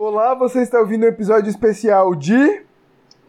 [0.00, 2.62] Olá, você está ouvindo um episódio especial de.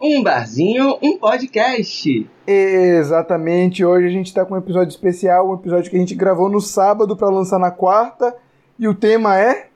[0.00, 2.30] Um barzinho, um podcast.
[2.46, 6.48] Exatamente, hoje a gente está com um episódio especial, um episódio que a gente gravou
[6.48, 8.36] no sábado para lançar na quarta,
[8.78, 9.66] e o tema é.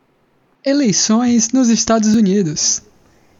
[0.64, 2.84] Eleições nos Estados Unidos.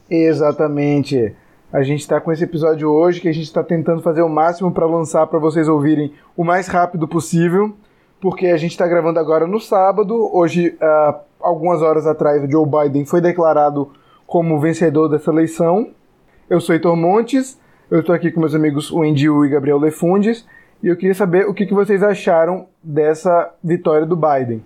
[0.09, 1.33] Exatamente.
[1.71, 4.69] A gente está com esse episódio hoje que a gente está tentando fazer o máximo
[4.69, 7.73] para lançar para vocês ouvirem o mais rápido possível,
[8.19, 10.29] porque a gente está gravando agora no sábado.
[10.35, 13.91] Hoje, uh, algumas horas atrás, o Joe Biden foi declarado
[14.25, 15.91] como vencedor dessa eleição.
[16.49, 17.59] Eu sou Heitor Montes,
[17.89, 20.45] eu estou aqui com meus amigos Wendy e Gabriel Lefundes,
[20.81, 24.63] e eu queria saber o que, que vocês acharam dessa vitória do Biden.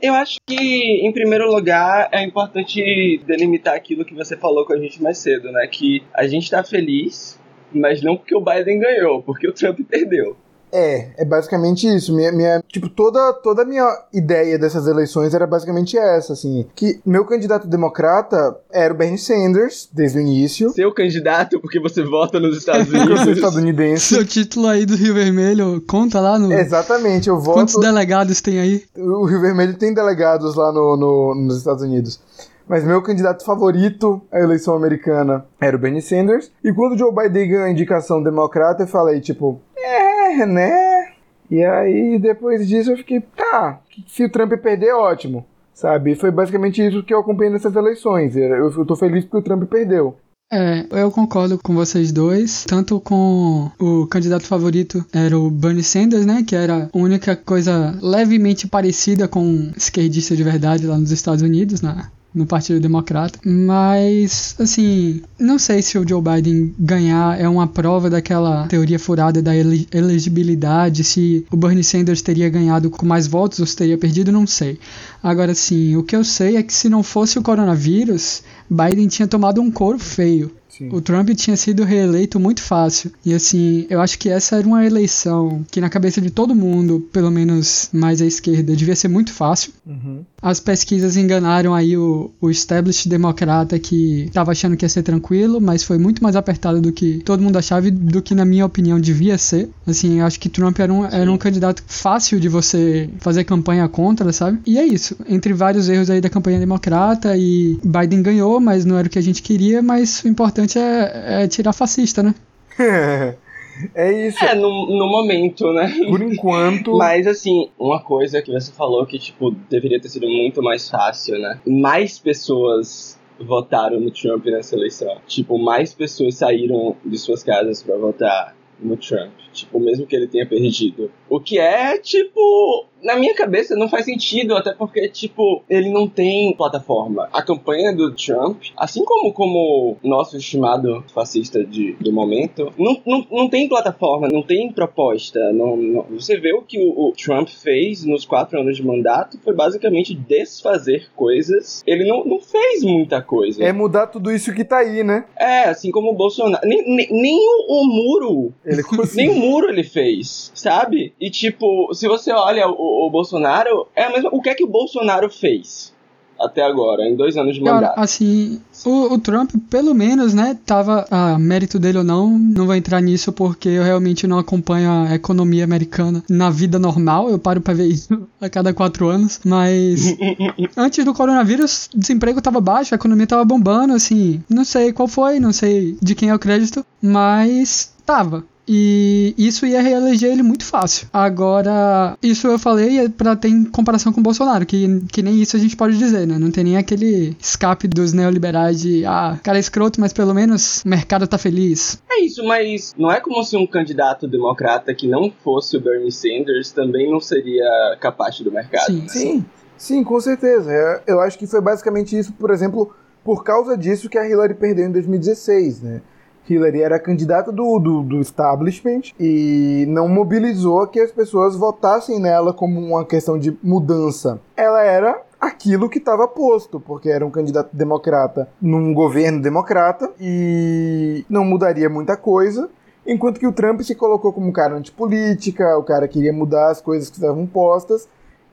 [0.00, 4.78] Eu acho que, em primeiro lugar, é importante delimitar aquilo que você falou com a
[4.78, 5.66] gente mais cedo, né?
[5.66, 7.38] Que a gente tá feliz,
[7.72, 10.36] mas não porque o Biden ganhou, porque o Trump perdeu.
[10.72, 12.14] É, é basicamente isso.
[12.14, 16.66] Minha, minha, tipo, toda, toda a minha ideia dessas eleições era basicamente essa, assim.
[16.74, 20.70] Que meu candidato democrata era o Bernie Sanders, desde o início.
[20.70, 23.10] Seu candidato, porque você vota nos Estados Unidos.
[23.10, 24.14] eu sou estadunidense.
[24.14, 26.52] Seu título aí do Rio Vermelho conta lá no...
[26.52, 27.58] Exatamente, eu voto...
[27.58, 28.84] Quantos delegados tem aí?
[28.96, 32.20] O Rio Vermelho tem delegados lá no, no nos Estados Unidos.
[32.68, 36.52] Mas meu candidato favorito à eleição americana era o Bernie Sanders.
[36.62, 41.12] E quando o Joe Biden ganhou a indicação democrata, eu falei, tipo, é, né?
[41.50, 45.46] E aí, depois disso, eu fiquei, tá, se o Trump perder, ótimo.
[45.72, 46.16] Sabe?
[46.16, 48.36] Foi basicamente isso que eu acompanhei nessas eleições.
[48.36, 50.16] Eu, eu tô feliz porque o Trump perdeu.
[50.50, 56.24] É, eu concordo com vocês dois, tanto com o candidato favorito era o Bernie Sanders,
[56.24, 61.10] né, que era a única coisa levemente parecida com um esquerdista de verdade lá nos
[61.10, 63.38] Estados Unidos, na no Partido Democrata.
[63.44, 69.42] Mas, assim, não sei se o Joe Biden ganhar é uma prova daquela teoria furada
[69.42, 74.30] da elegibilidade, se o Bernie Sanders teria ganhado com mais votos ou se teria perdido,
[74.30, 74.78] não sei.
[75.22, 79.26] Agora, sim, o que eu sei é que se não fosse o coronavírus, Biden tinha
[79.26, 80.50] tomado um couro feio.
[80.78, 80.90] Sim.
[80.92, 83.10] O Trump tinha sido reeleito muito fácil.
[83.24, 87.00] E assim, eu acho que essa era uma eleição que na cabeça de todo mundo,
[87.12, 89.72] pelo menos mais à esquerda, devia ser muito fácil.
[89.84, 90.20] Uhum.
[90.40, 95.60] As pesquisas enganaram aí o, o establishment democrata que estava achando que ia ser tranquilo,
[95.60, 98.64] mas foi muito mais apertado do que todo mundo achava e do que, na minha
[98.64, 99.68] opinião, devia ser.
[99.84, 103.88] Assim, eu acho que Trump era um, era um candidato fácil de você fazer campanha
[103.88, 104.60] contra, sabe?
[104.64, 105.16] E é isso.
[105.28, 109.18] Entre vários erros aí da campanha democrata e Biden ganhou, mas não era o que
[109.18, 112.34] a gente queria, mas o importante importante é, é tirar fascista, né?
[113.94, 114.44] É isso.
[114.44, 115.88] É, no, no momento, né?
[116.08, 116.94] Por enquanto.
[116.98, 121.38] Mas, assim, uma coisa que você falou que, tipo, deveria ter sido muito mais fácil,
[121.38, 121.60] né?
[121.64, 125.18] Mais pessoas votaram no Trump nessa eleição.
[125.28, 129.30] Tipo, mais pessoas saíram de suas casas para votar no Trump.
[129.58, 131.10] Tipo, mesmo que ele tenha perdido.
[131.28, 136.08] O que é, tipo, na minha cabeça não faz sentido, até porque, tipo, ele não
[136.08, 137.28] tem plataforma.
[137.32, 143.26] A campanha do Trump, assim como como nosso estimado fascista de, do momento, não, não,
[143.30, 145.52] não tem plataforma, não tem proposta.
[145.52, 146.02] Não, não.
[146.10, 150.14] Você vê o que o, o, Trump fez nos quatro anos de mandato foi basicamente
[150.14, 151.82] desfazer coisas.
[151.86, 153.62] Ele não, não fez muita coisa.
[153.62, 155.24] É mudar tudo isso que tá aí, né?
[155.36, 156.66] É, assim como o Bolsonaro.
[156.66, 158.52] Nem, nem, nem o, o muro.
[158.64, 158.82] Ele
[159.14, 161.12] nem o muro ele fez, sabe?
[161.20, 164.30] E tipo, se você olha o o, Bolsonaro é a mesma.
[164.32, 165.96] O que é que o Bolsonaro fez?
[166.40, 167.96] até agora, em dois anos de mandato.
[167.96, 172.64] Cara, assim, o, o, Trump, pelo menos, né, tava, ah, mérito dele ou não, não
[172.64, 177.40] vou entrar nisso porque eu realmente não acompanho a economia americana na vida normal, eu
[177.40, 180.16] paro pra ver isso a cada quatro anos, mas
[180.78, 185.40] antes do coronavírus, desemprego tava baixo, a economia tava bombando, assim, não sei qual foi,
[185.40, 188.44] não sei de quem é o crédito, mas tava.
[188.68, 191.08] E isso ia reeleger ele muito fácil.
[191.12, 195.40] Agora, isso eu falei é pra ter em comparação com o Bolsonaro, que, que nem
[195.40, 196.38] isso a gente pode dizer, né?
[196.38, 200.82] Não tem nem aquele escape dos neoliberais de, ah, cara é escroto, mas pelo menos
[200.84, 202.02] o mercado tá feliz.
[202.10, 206.12] É isso, mas não é como se um candidato democrata que não fosse o Bernie
[206.12, 208.86] Sanders também não seria capaz do mercado.
[208.86, 209.08] Sim, né?
[209.08, 209.44] sim,
[209.76, 210.70] sim, com certeza.
[210.70, 212.94] É, eu acho que foi basicamente isso, por exemplo,
[213.24, 216.02] por causa disso que a Hillary perdeu em 2016, né?
[216.48, 222.52] Hillary era candidata do, do, do, establishment e não mobilizou que as pessoas votassem nela
[222.52, 224.40] como uma questão de mudança.
[224.56, 231.24] Ela era aquilo que estava posto, porque era um candidato democrata num governo democrata e
[231.28, 232.68] não mudaria muita coisa.
[233.06, 236.80] Enquanto que o Trump se colocou como um cara antipolítica, o cara queria mudar as
[236.80, 238.06] coisas que estavam postas,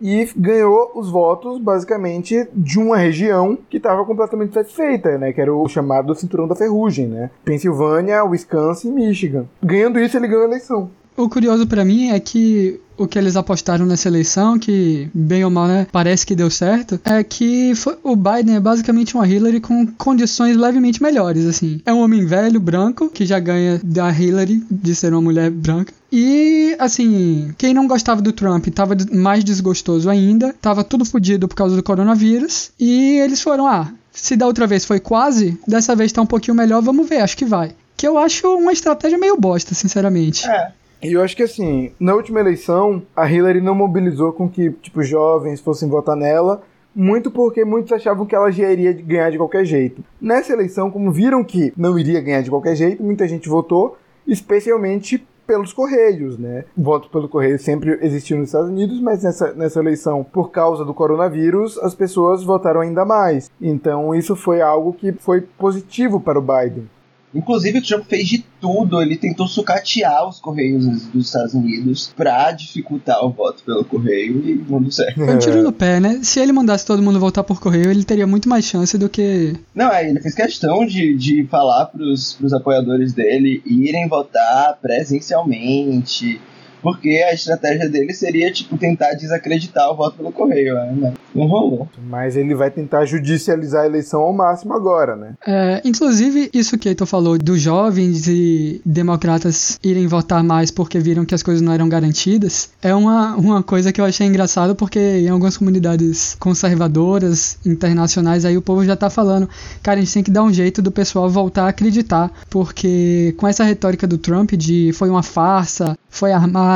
[0.06, 5.34] e ganhou os votos, basicamente, de uma região que estava completamente satisfeita, né?
[5.34, 7.32] Que era o chamado Cinturão da Ferrugem, né?
[7.44, 9.46] Pensilvânia, Wisconsin e Michigan.
[9.64, 10.92] Ganhando isso, ele ganhou a eleição.
[11.18, 15.52] O curioso para mim é que o que eles apostaram nessa eleição, que bem ou
[15.52, 17.74] mal, né, parece que deu certo, é que
[18.04, 21.82] o Biden é basicamente uma Hillary com condições levemente melhores, assim.
[21.86, 25.94] É um homem velho, branco, que já ganha da Hillary de ser uma mulher branca.
[26.12, 31.56] E, assim, quem não gostava do Trump tava mais desgostoso ainda, tava tudo fodido por
[31.56, 36.12] causa do coronavírus, e eles foram, ah, se da outra vez foi quase, dessa vez
[36.12, 37.76] tá um pouquinho melhor, vamos ver, acho que vai.
[37.98, 40.48] Que eu acho uma estratégia meio bosta, sinceramente.
[40.48, 40.72] É.
[41.02, 45.04] E eu acho que assim, na última eleição, a Hillary não mobilizou com que, tipo,
[45.04, 46.64] jovens fossem votar nela,
[46.96, 50.04] muito porque muitos achavam que ela já iria ganhar de qualquer jeito.
[50.20, 55.26] Nessa eleição, como viram que não iria ganhar de qualquer jeito, muita gente votou, especialmente
[55.46, 56.66] pelos Correios, né?
[56.76, 60.94] Voto pelo Correio sempre existiu nos Estados Unidos, mas nessa, nessa eleição, por causa do
[60.94, 63.52] coronavírus, as pessoas votaram ainda mais.
[63.62, 66.90] Então isso foi algo que foi positivo para o Biden.
[67.36, 69.02] Inclusive, o Trump fez de tudo.
[69.02, 74.66] Ele tentou sucatear os Correios dos Estados Unidos pra dificultar o voto pelo Correio e
[74.70, 75.16] não deu certo.
[75.16, 76.20] Foi um tiro no pé, né?
[76.24, 79.56] Se ele mandasse todo mundo votar por Correio, ele teria muito mais chance do que.
[79.74, 86.40] Não, é, ele fez questão de, de falar pros, pros apoiadores dele irem votar presencialmente
[86.86, 91.16] porque a estratégia dele seria, tipo, tentar desacreditar o voto pelo correio, né?
[91.34, 91.90] Não rolou.
[92.08, 95.34] Mas ele vai tentar judicializar a eleição ao máximo agora, né?
[95.48, 101.26] É, inclusive, isso que Heitor falou dos jovens e democratas irem votar mais porque viram
[101.26, 105.00] que as coisas não eram garantidas, é uma, uma coisa que eu achei engraçado porque
[105.00, 109.50] em algumas comunidades conservadoras, internacionais, aí o povo já tá falando,
[109.82, 113.48] cara, a gente tem que dar um jeito do pessoal voltar a acreditar, porque com
[113.48, 116.75] essa retórica do Trump de foi uma farsa, foi armado,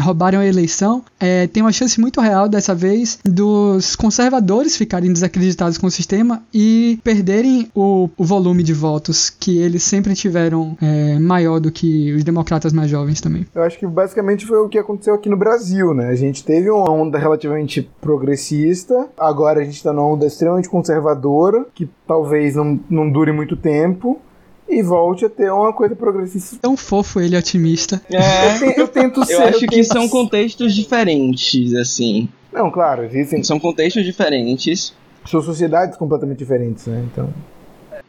[0.00, 5.78] roubaram a eleição, é, tem uma chance muito real dessa vez dos conservadores ficarem desacreditados
[5.78, 11.18] com o sistema e perderem o, o volume de votos que eles sempre tiveram é,
[11.18, 13.46] maior do que os democratas mais jovens também.
[13.54, 16.08] Eu acho que basicamente foi o que aconteceu aqui no Brasil, né?
[16.08, 21.66] A gente teve uma onda relativamente progressista, agora a gente tá numa onda extremamente conservadora,
[21.74, 24.20] que talvez não, não dure muito tempo
[24.68, 26.56] e volte a ter uma coisa progressista.
[26.60, 28.00] Tão fofo ele, otimista.
[28.10, 28.18] É,
[28.56, 29.34] Eu, te- eu tento ser.
[29.34, 32.28] eu acho que tento- são contextos diferentes, assim.
[32.52, 33.42] Não, claro, existem.
[33.42, 34.92] São contextos diferentes.
[35.24, 37.04] São sociedades completamente diferentes, né?
[37.12, 37.28] Então.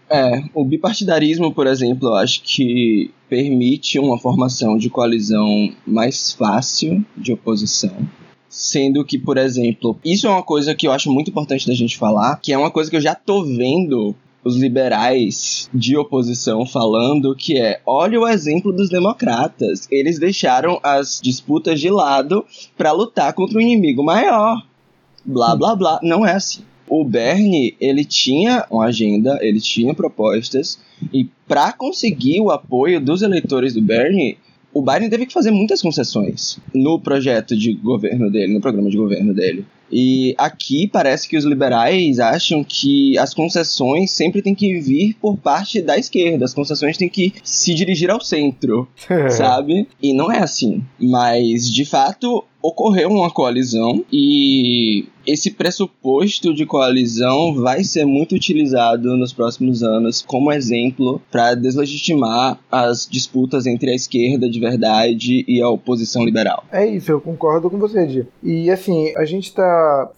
[0.10, 7.04] É, o bipartidarismo, por exemplo, eu acho que permite uma formação de coalizão mais fácil
[7.18, 7.92] de oposição.
[8.50, 11.98] Sendo que, por exemplo, isso é uma coisa que eu acho muito importante da gente
[11.98, 14.16] falar, que é uma coisa que eu já tô vendo
[14.48, 19.88] os liberais de oposição falando, que é, olha o exemplo dos democratas.
[19.92, 22.46] Eles deixaram as disputas de lado
[22.78, 24.66] para lutar contra um inimigo maior.
[25.26, 26.00] Blá, blá, blá.
[26.02, 26.62] Não é assim.
[26.90, 30.80] O Bernie, ele tinha uma agenda, ele tinha propostas,
[31.14, 34.38] e para conseguir o apoio dos eleitores do Bernie,
[34.74, 38.96] o Biden teve que fazer muitas concessões no projeto de governo dele, no programa de
[38.96, 39.66] governo dele.
[39.92, 45.38] E aqui parece que os liberais acham que as concessões sempre têm que vir por
[45.38, 48.88] parte da esquerda, as concessões têm que se dirigir ao centro,
[49.30, 49.88] sabe?
[50.02, 50.84] E não é assim.
[51.00, 59.16] Mas, de fato, ocorreu uma coalizão e esse pressuposto de coalizão vai ser muito utilizado
[59.18, 65.62] nos próximos anos como exemplo para deslegitimar as disputas entre a esquerda de verdade e
[65.62, 66.64] a oposição liberal.
[66.72, 68.26] É isso, eu concordo com você, Di.
[68.42, 69.48] E assim, a gente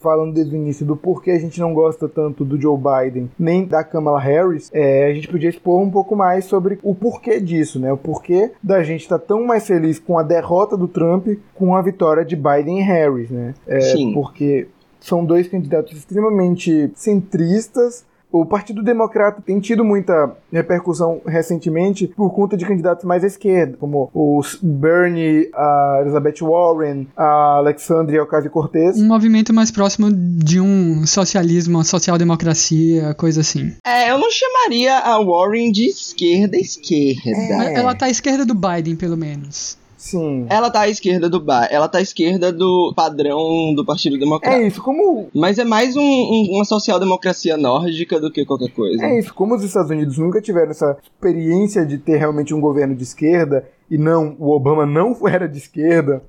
[0.02, 3.66] falando desde o início do porquê a gente não gosta tanto do Joe Biden nem
[3.66, 4.70] da Kamala Harris.
[4.74, 7.92] É, a gente podia expor um pouco mais sobre o porquê disso, né?
[7.92, 11.76] O porquê da gente estar tá tão mais feliz com a derrota do Trump com
[11.76, 13.54] a vitória de Biden e Harris, né?
[13.68, 14.14] É, Sim.
[14.14, 14.68] Porque
[15.00, 18.06] são dois candidatos extremamente centristas.
[18.32, 23.76] O Partido Democrata tem tido muita repercussão recentemente por conta de candidatos mais à esquerda,
[23.80, 29.00] como o Bernie, a Elizabeth Warren, a Alexandria Ocasio-Cortez.
[29.00, 33.74] Um movimento mais próximo de um socialismo, uma social-democracia, coisa assim.
[33.86, 37.64] É, eu não chamaria a Warren de esquerda esquerda.
[37.64, 37.74] É.
[37.74, 39.79] Ela tá à esquerda do Biden, pelo menos.
[40.00, 40.46] Sim.
[40.50, 44.56] Ela tá à esquerda do bar, ela tá à esquerda do padrão do Partido Democrata.
[44.58, 49.06] É isso, como Mas é mais um- um- uma social-democracia nórdica do que qualquer coisa.
[49.06, 52.96] É isso, como os Estados Unidos nunca tiveram essa experiência de ter realmente um governo
[52.96, 56.24] de esquerda, e não, o Obama não era de esquerda,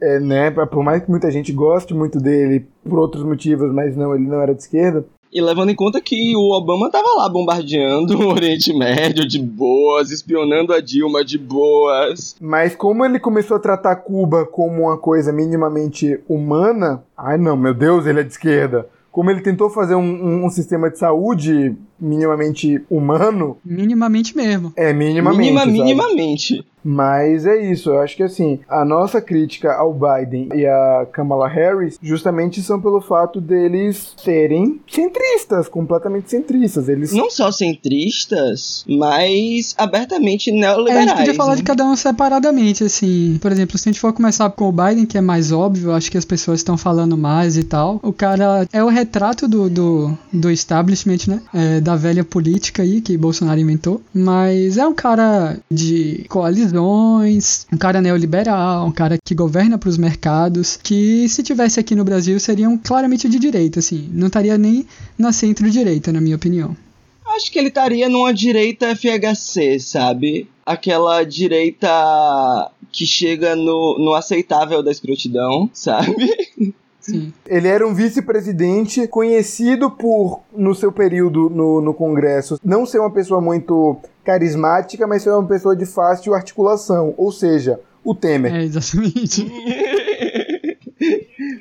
[0.00, 0.50] é, né?
[0.50, 4.40] Por mais que muita gente goste muito dele por outros motivos, mas não, ele não
[4.40, 5.04] era de esquerda.
[5.34, 10.12] E levando em conta que o Obama tava lá bombardeando o Oriente Médio de boas,
[10.12, 12.36] espionando a Dilma de boas.
[12.40, 17.74] Mas como ele começou a tratar Cuba como uma coisa minimamente humana, ai não, meu
[17.74, 18.86] Deus, ele é de esquerda.
[19.10, 23.56] Como ele tentou fazer um, um- um sistema de saúde minimamente humano.
[23.64, 24.72] Minimamente mesmo.
[24.76, 25.38] É, minimamente.
[25.40, 25.72] Minima, sabe?
[25.72, 26.64] minimamente.
[26.86, 31.48] Mas é isso, eu acho que assim, a nossa crítica ao Biden e a Kamala
[31.48, 36.86] Harris justamente são pelo fato deles serem centristas, completamente centristas.
[36.90, 41.08] Eles Não só centristas, mas abertamente É, a neoliberais.
[41.08, 41.56] gente podia falar né?
[41.56, 43.38] de cada um separadamente, assim.
[43.40, 46.10] Por exemplo, se a gente for começar com o Biden, que é mais óbvio, acho
[46.10, 47.98] que as pessoas estão falando mais e tal.
[48.02, 51.40] O cara é o retrato do, do, do establishment, né?
[51.54, 54.02] É, da velha política aí que Bolsonaro inventou.
[54.12, 59.98] Mas é um cara de coalizões, um cara neoliberal, um cara que governa para os
[59.98, 64.08] mercados, que se tivesse aqui no Brasil seriam claramente de direita, assim.
[64.12, 64.86] Não estaria nem
[65.18, 66.76] na centro-direita, na minha opinião.
[67.26, 70.48] Acho que ele estaria numa direita FHC, sabe?
[70.64, 76.14] Aquela direita que chega no, no aceitável da escrotidão, sabe?
[77.04, 77.34] Sim.
[77.46, 83.10] Ele era um vice-presidente conhecido por, no seu período no, no Congresso, não ser uma
[83.10, 87.12] pessoa muito carismática, mas ser uma pessoa de fácil articulação.
[87.18, 88.54] Ou seja, o Temer.
[88.54, 89.46] É, exatamente.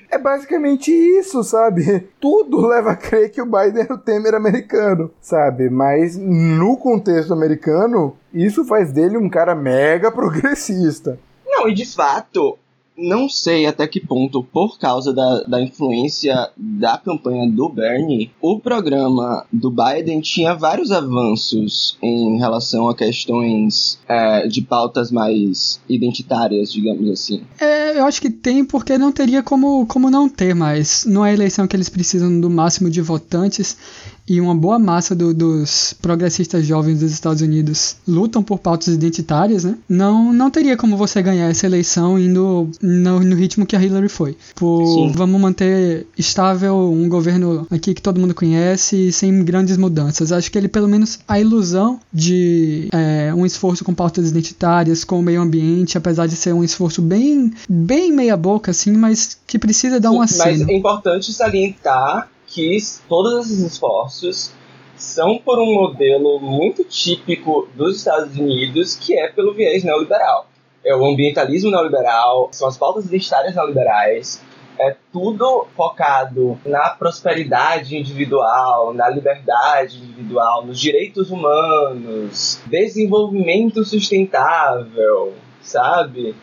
[0.10, 2.08] É basicamente isso, sabe?
[2.22, 5.70] Tudo leva a crer que o Biden era o Temer americano, sabe?
[5.70, 11.20] Mas no contexto americano, isso faz dele um cara mega progressista.
[11.46, 12.58] Não, e de fato,
[12.98, 18.60] não sei até que ponto, por causa da, da influência da campanha do Bernie, o
[18.60, 26.72] programa do Biden tinha vários avanços em relação a questões é, de pautas mais identitárias,
[26.72, 27.42] digamos assim.
[27.60, 31.06] É, eu acho que tem porque não teria como, como não ter mais.
[31.06, 33.78] Não é eleição que eles precisam do máximo de votantes
[34.27, 39.63] e uma boa massa do- dos progressistas jovens dos Estados Unidos lutam por pautas identitárias,
[39.63, 39.75] né?
[39.89, 44.08] Não, não teria como você ganhar essa eleição indo no, no ritmo que a Hillary
[44.10, 44.38] foi.
[44.56, 45.12] Por Sim.
[45.15, 50.32] vamos manter estável um governo aqui que todo mundo conhece sem grandes mudanças.
[50.32, 55.20] Acho que ele pelo menos a ilusão de é, um esforço com pautas identitárias, com
[55.20, 59.60] o meio ambiente, apesar de ser um esforço bem bem meia boca assim, mas que
[59.60, 60.70] precisa dar um Mas aceno.
[60.70, 62.77] é importante salientar que
[63.10, 64.53] todos esses esforços
[64.95, 70.48] são por um modelo muito típico dos Estados Unidos, que é pelo viés neoliberal.
[70.86, 74.43] É o ambientalismo neoliberal, são as pautas identitárias neoliberais,
[74.77, 86.36] é tudo focado na prosperidade individual, na liberdade individual, nos direitos humanos, desenvolvimento sustentável, sabe?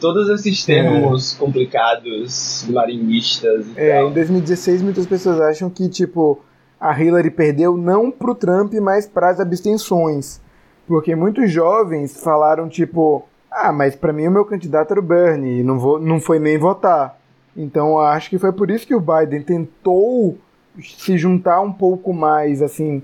[0.00, 4.08] Todos esses termos complicados, marinistas e É, tal.
[4.10, 6.40] em 2016, muitas pessoas acham que, tipo,
[6.80, 10.40] a Hillary perdeu não pro Trump, mas pras abstenções.
[10.86, 15.62] Porque muitos jovens falaram, tipo, ah, mas pra mim o meu candidato era o Bernie,
[15.62, 17.18] não, vou, não foi nem votar.
[17.56, 20.38] Então acho que foi por isso que o Biden tentou
[20.82, 23.02] se juntar um pouco mais, assim,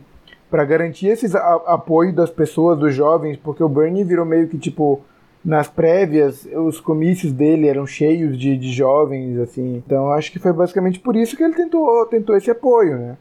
[0.50, 4.57] para garantir esses a- apoio das pessoas, dos jovens, porque o Bernie virou meio que,
[4.57, 5.00] tipo,
[5.47, 9.76] nas prévias, os comícios dele eram cheios de, de jovens, assim.
[9.76, 13.17] Então acho que foi basicamente por isso que ele tentou, tentou esse apoio, né?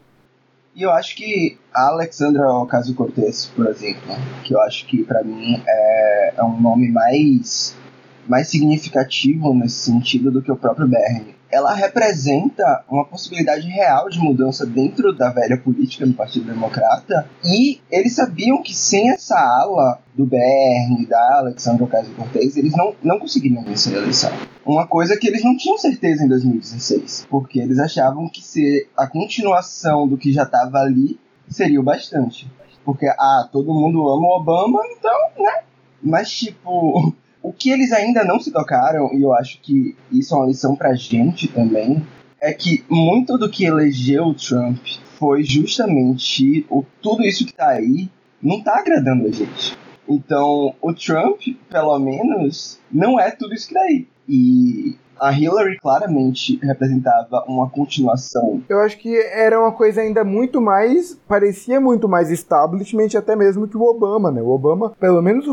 [0.74, 5.62] E eu acho que a Alexandra Ocasio-Cortez, por exemplo, que eu acho que pra mim
[5.66, 7.76] é, é um nome mais,
[8.28, 11.35] mais significativo nesse sentido do que o próprio Bernie.
[11.50, 17.80] Ela representa uma possibilidade real de mudança dentro da velha política do Partido Democrata e
[17.90, 23.62] eles sabiam que sem essa ala do Bernie, da Alexandra Ocasio-Cortez, eles não, não conseguiriam
[23.62, 24.32] vencer a eleição.
[24.64, 29.06] Uma coisa que eles não tinham certeza em 2016, porque eles achavam que ser a
[29.06, 32.50] continuação do que já estava ali seria o bastante.
[32.84, 35.62] Porque, ah, todo mundo ama o Obama, então, né?
[36.02, 37.12] Mas, tipo,
[37.46, 40.74] o que eles ainda não se tocaram, e eu acho que isso é uma lição
[40.74, 42.04] pra gente também,
[42.40, 44.84] é que muito do que elegeu o Trump
[45.16, 48.10] foi justamente o, tudo isso que tá aí
[48.42, 49.78] não tá agradando a gente.
[50.08, 54.08] Então, o Trump, pelo menos, não é tudo isso que tá aí.
[54.28, 58.62] E a Hillary claramente representava uma continuação.
[58.68, 61.18] Eu acho que era uma coisa ainda muito mais.
[61.26, 64.42] parecia muito mais establishment, até mesmo que o Obama, né?
[64.42, 65.46] O Obama, pelo menos,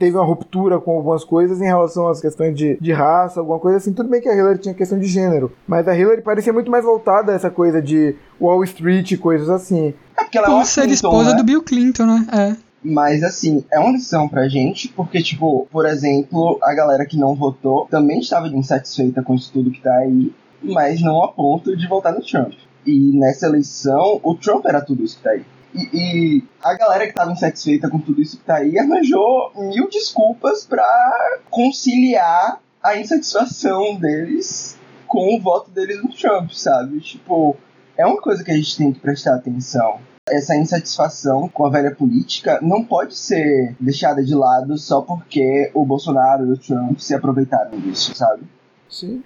[0.00, 3.76] teve uma ruptura com algumas coisas em relação às questões de, de raça, alguma coisa
[3.76, 3.92] assim.
[3.92, 6.82] Tudo bem que a Hillary tinha questão de gênero, mas a Hillary parecia muito mais
[6.82, 9.92] voltada a essa coisa de Wall Street e coisas assim.
[10.16, 11.36] É porque ela é Por uma ser Clinton, esposa né?
[11.36, 12.26] do Bill Clinton, né?
[12.32, 12.56] É.
[12.82, 17.34] Mas assim, é uma lição pra gente, porque, tipo, por exemplo, a galera que não
[17.34, 21.86] votou também estava insatisfeita com isso tudo que tá aí, mas não a ponto de
[21.86, 22.54] votar no Trump.
[22.86, 25.44] E nessa eleição, o Trump era tudo isso que tá aí.
[25.74, 29.88] E, e a galera que estava insatisfeita com tudo isso que tá aí arranjou mil
[29.88, 37.00] desculpas pra conciliar a insatisfação deles com o voto deles no Trump, sabe?
[37.00, 37.56] Tipo,
[37.96, 40.00] é uma coisa que a gente tem que prestar atenção.
[40.28, 45.84] essa insatisfação com a velha política não pode ser deixada de lado só porque o
[45.84, 48.44] Bolsonaro e o Trump se aproveitaram disso, sabe?
[48.88, 49.22] Sim.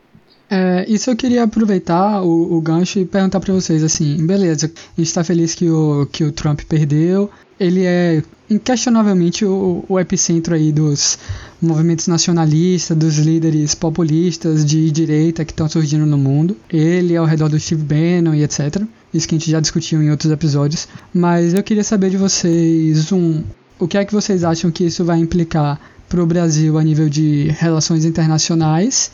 [0.55, 5.01] É, isso eu queria aproveitar o, o gancho e perguntar para vocês assim, beleza, a
[5.01, 10.55] gente tá feliz que o, que o Trump perdeu, ele é inquestionavelmente o, o epicentro
[10.55, 11.19] aí dos
[11.61, 16.57] movimentos nacionalistas, dos líderes populistas de direita que estão surgindo no mundo.
[16.71, 18.83] Ele é ao redor do Steve Bannon e etc.
[19.13, 20.87] Isso que a gente já discutiu em outros episódios.
[21.13, 23.43] Mas eu queria saber de vocês um,
[23.77, 27.09] o que é que vocês acham que isso vai implicar para o Brasil a nível
[27.09, 29.11] de relações internacionais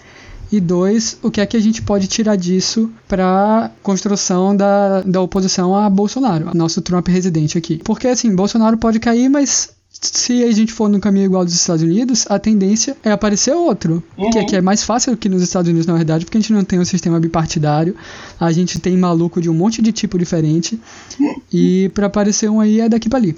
[0.52, 5.21] e dois, o que é que a gente pode tirar disso para construção da, da
[5.21, 7.80] oposição a Bolsonaro, nosso Trump residente aqui.
[7.85, 11.83] Porque assim, Bolsonaro pode cair, mas se a gente for no caminho igual dos Estados
[11.83, 14.02] Unidos, a tendência é aparecer outro.
[14.16, 14.30] Uhum.
[14.30, 16.64] Que, que é mais fácil que nos Estados Unidos, na verdade, porque a gente não
[16.64, 17.95] tem um sistema bipartidário,
[18.38, 20.80] a gente tem maluco de um monte de tipo diferente,
[21.52, 23.37] e para aparecer um aí é daqui para ali.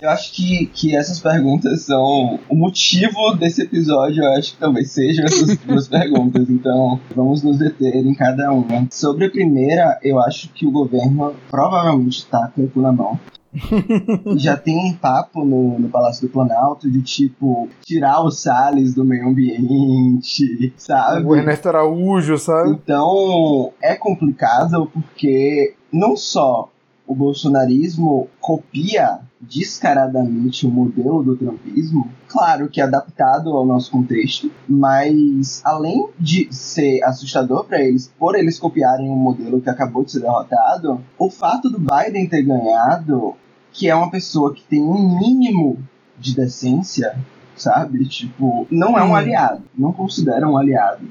[0.00, 4.90] Eu acho que, que essas perguntas são o motivo desse episódio, eu acho que talvez
[4.90, 6.48] sejam essas duas perguntas.
[6.48, 8.86] Então, vamos nos deter em cada uma.
[8.90, 13.20] Sobre a primeira, eu acho que o governo provavelmente está com o cu na mão.
[14.36, 19.28] Já tem papo no, no Palácio do Planalto de tipo tirar o Salles do meio
[19.28, 21.26] ambiente, sabe?
[21.26, 22.70] O Ernesto Araújo, sabe?
[22.70, 26.70] Então é complicado porque não só
[27.06, 35.62] o bolsonarismo copia descaradamente o modelo do trumpismo, claro que adaptado ao nosso contexto, mas
[35.64, 40.20] além de ser assustador para eles por eles copiarem um modelo que acabou de ser
[40.20, 43.34] derrotado, o fato do Biden ter ganhado,
[43.72, 45.78] que é uma pessoa que tem um mínimo
[46.18, 47.16] de decência,
[47.56, 48.06] sabe?
[48.06, 51.06] Tipo, não é um aliado, não considera um aliado.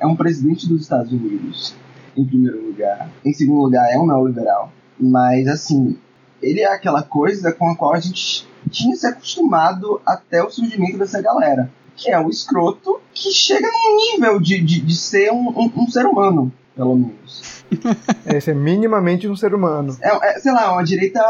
[0.00, 1.74] É um presidente dos Estados Unidos,
[2.16, 3.10] em primeiro lugar.
[3.24, 5.96] Em segundo lugar, é um neoliberal mas, assim,
[6.42, 10.98] ele é aquela coisa com a qual a gente tinha se acostumado até o surgimento
[10.98, 11.70] dessa galera.
[11.96, 15.90] Que é o escroto que chega num nível de, de, de ser um, um, um
[15.90, 17.58] ser humano, pelo menos.
[18.24, 19.96] É ser minimamente um ser humano.
[20.00, 21.20] É, é, sei lá, uma direita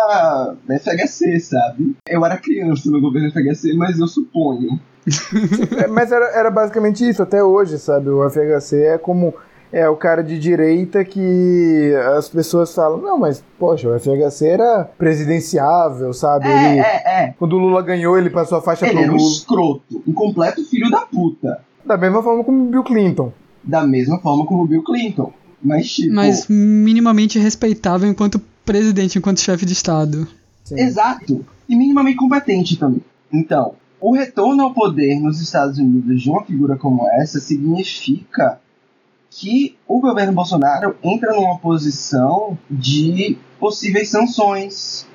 [0.69, 1.97] FHC, sabe?
[2.07, 4.81] Eu era criança no governo FHC, mas eu suponho.
[5.83, 8.09] é, mas era, era basicamente isso até hoje, sabe?
[8.11, 9.35] O FHC é como
[9.73, 14.85] é o cara de direita que as pessoas falam, não, mas, poxa, o FHC era
[14.97, 16.49] presidenciável, sabe?
[16.49, 17.35] É, ele, é, é.
[17.39, 19.23] Quando o Lula ganhou, ele passou a faixa ele pro era Lula.
[19.23, 21.61] um escroto, um completo filho da puta.
[21.85, 23.33] Da mesma forma como o Bill Clinton.
[23.63, 25.33] Da mesma forma como o Bill Clinton.
[25.63, 26.15] Mas, tipo...
[26.15, 30.27] Mas minimamente respeitável enquanto presidente, enquanto chefe de Estado.
[30.65, 30.81] Sim.
[30.81, 31.45] Exato.
[31.69, 33.03] E minimamente competente também.
[33.33, 38.61] Então, o retorno ao poder nos Estados Unidos de uma figura como essa significa
[39.31, 45.07] que o governo Bolsonaro entra numa posição de possíveis sanções,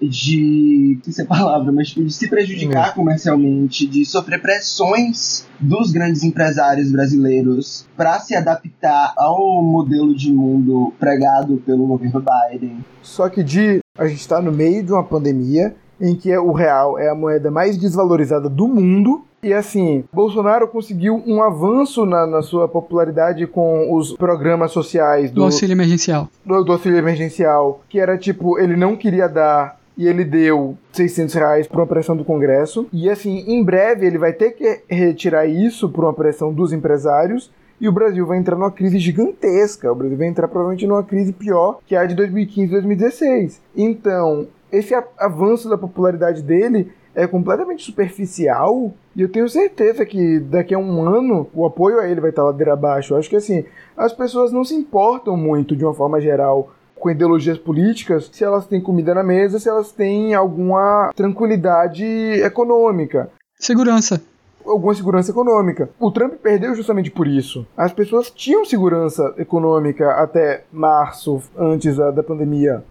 [0.00, 0.96] de.
[0.96, 2.94] não sei se é palavra, mas tipo, de se prejudicar uhum.
[2.94, 10.92] comercialmente, de sofrer pressões dos grandes empresários brasileiros para se adaptar ao modelo de mundo
[10.98, 12.84] pregado pelo governo Biden.
[13.00, 16.98] Só que de a gente está no meio de uma pandemia em que o real
[16.98, 22.42] é a moeda mais desvalorizada do mundo e assim, Bolsonaro conseguiu um avanço na, na,
[22.42, 26.28] sua popularidade com os programas sociais do, do auxílio emergencial.
[26.46, 31.34] Do, do, auxílio emergencial, que era tipo, ele não queria dar e ele deu 600
[31.34, 32.86] reais por uma pressão do Congresso.
[32.92, 37.50] E assim, em breve ele vai ter que retirar isso por uma pressão dos empresários.
[37.80, 39.90] E o Brasil vai entrar numa crise gigantesca.
[39.90, 43.60] O Brasil vai entrar provavelmente numa crise pior que a de 2015 e 2016.
[43.76, 50.74] Então, esse avanço da popularidade dele é completamente superficial e eu tenho certeza que daqui
[50.74, 53.12] a um ano o apoio a ele vai estar ladeira abaixo.
[53.12, 53.64] Eu acho que assim,
[53.96, 56.72] as pessoas não se importam muito de uma forma geral
[57.02, 63.28] com ideologias políticas se elas têm comida na mesa, se elas têm alguma tranquilidade econômica.
[63.58, 64.22] Segurança.
[64.64, 65.90] Alguma segurança econômica.
[65.98, 67.66] O Trump perdeu justamente por isso.
[67.76, 72.84] As pessoas tinham segurança econômica até março, antes da, da pandemia.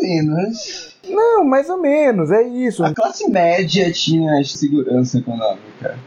[0.00, 0.96] Menos.
[1.08, 2.84] Não, mais ou menos, é isso.
[2.84, 5.98] A classe média tinha segurança econômica.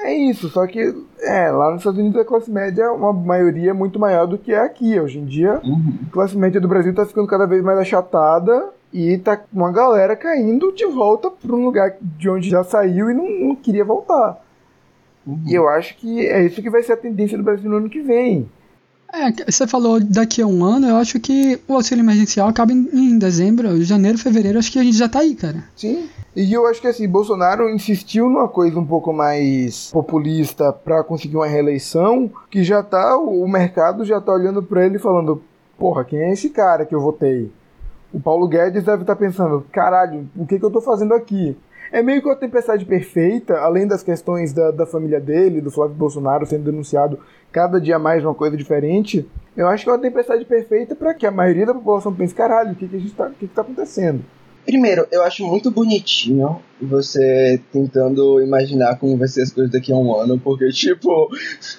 [0.00, 3.74] É isso, só que é, lá nos Estados Unidos a classe média é uma maioria
[3.74, 4.98] muito maior do que é aqui.
[4.98, 5.98] Hoje em dia, uhum.
[6.06, 10.14] a classe média do Brasil tá ficando cada vez mais achatada e tá uma galera
[10.14, 14.40] caindo de volta para um lugar de onde já saiu e não, não queria voltar.
[15.26, 15.42] Uhum.
[15.46, 17.90] E eu acho que é isso que vai ser a tendência do Brasil no ano
[17.90, 18.48] que vem.
[19.12, 22.88] É, você falou daqui a um ano, eu acho que o auxílio emergencial acaba em,
[22.92, 25.64] em dezembro, janeiro, fevereiro, acho que a gente já tá aí, cara.
[25.74, 26.08] Sim.
[26.36, 31.36] E eu acho que assim, Bolsonaro insistiu numa coisa um pouco mais populista para conseguir
[31.36, 35.42] uma reeleição, que já tá, o mercado já tá olhando para ele falando,
[35.78, 37.50] porra, quem é esse cara que eu votei?
[38.12, 41.56] O Paulo Guedes deve estar pensando: caralho, o que, que eu tô fazendo aqui?
[41.90, 45.94] É meio que uma tempestade perfeita, além das questões da, da família dele, do Flávio
[45.96, 47.18] Bolsonaro sendo denunciado
[47.50, 49.28] cada dia mais uma coisa diferente.
[49.56, 52.72] Eu acho que é uma tempestade perfeita para que a maioria da população pense: caralho,
[52.72, 54.22] o que, que, a gente tá, o que, que tá acontecendo?
[54.68, 59.96] Primeiro, eu acho muito bonitinho você tentando imaginar como vai ser as coisas daqui a
[59.96, 61.30] um ano, porque, tipo.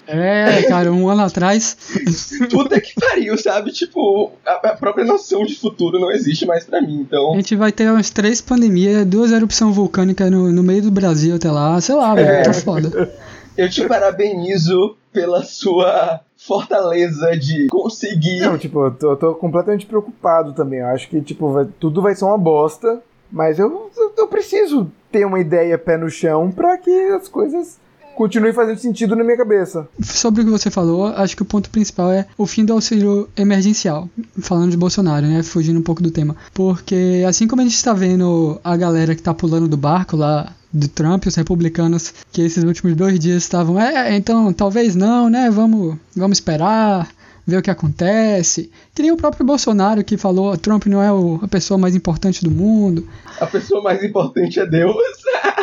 [0.08, 1.78] É, cara, um ano atrás.
[2.50, 3.72] Puta que pariu, sabe?
[3.72, 7.34] Tipo, a, a, própria noção de futuro não existe mais pra mim, então.
[7.34, 11.36] A gente vai ter umas três pandemias, duas erupções vulcânicas no, no meio do Brasil
[11.36, 12.42] até lá, sei lá, velho, é.
[12.42, 13.14] tá foda.
[13.56, 18.42] Eu te parabenizo pela sua fortaleza de conseguir.
[18.42, 20.80] Não, tipo, eu tô, eu tô completamente preocupado também.
[20.80, 23.02] Eu acho que, tipo, vai, tudo vai ser uma bosta.
[23.32, 27.80] Mas eu, eu, eu preciso ter uma ideia pé no chão para que as coisas
[28.20, 29.88] continuem fazendo sentido na minha cabeça.
[30.02, 33.30] Sobre o que você falou, acho que o ponto principal é o fim do auxílio
[33.38, 34.10] emergencial.
[34.42, 35.42] Falando de Bolsonaro, né?
[35.42, 36.36] Fugindo um pouco do tema.
[36.54, 40.52] Porque assim como a gente está vendo a galera que tá pulando do barco lá
[40.72, 45.50] do Trump, os republicanos, que esses últimos dois dias estavam, é, então talvez não, né?
[45.50, 47.08] Vamos, vamos esperar,
[47.48, 48.70] ver o que acontece.
[48.94, 52.44] Que nem o próprio Bolsonaro que falou, Trump não é o, a pessoa mais importante
[52.44, 53.08] do mundo.
[53.40, 54.98] A pessoa mais importante é Deus.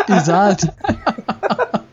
[0.09, 0.67] Exato.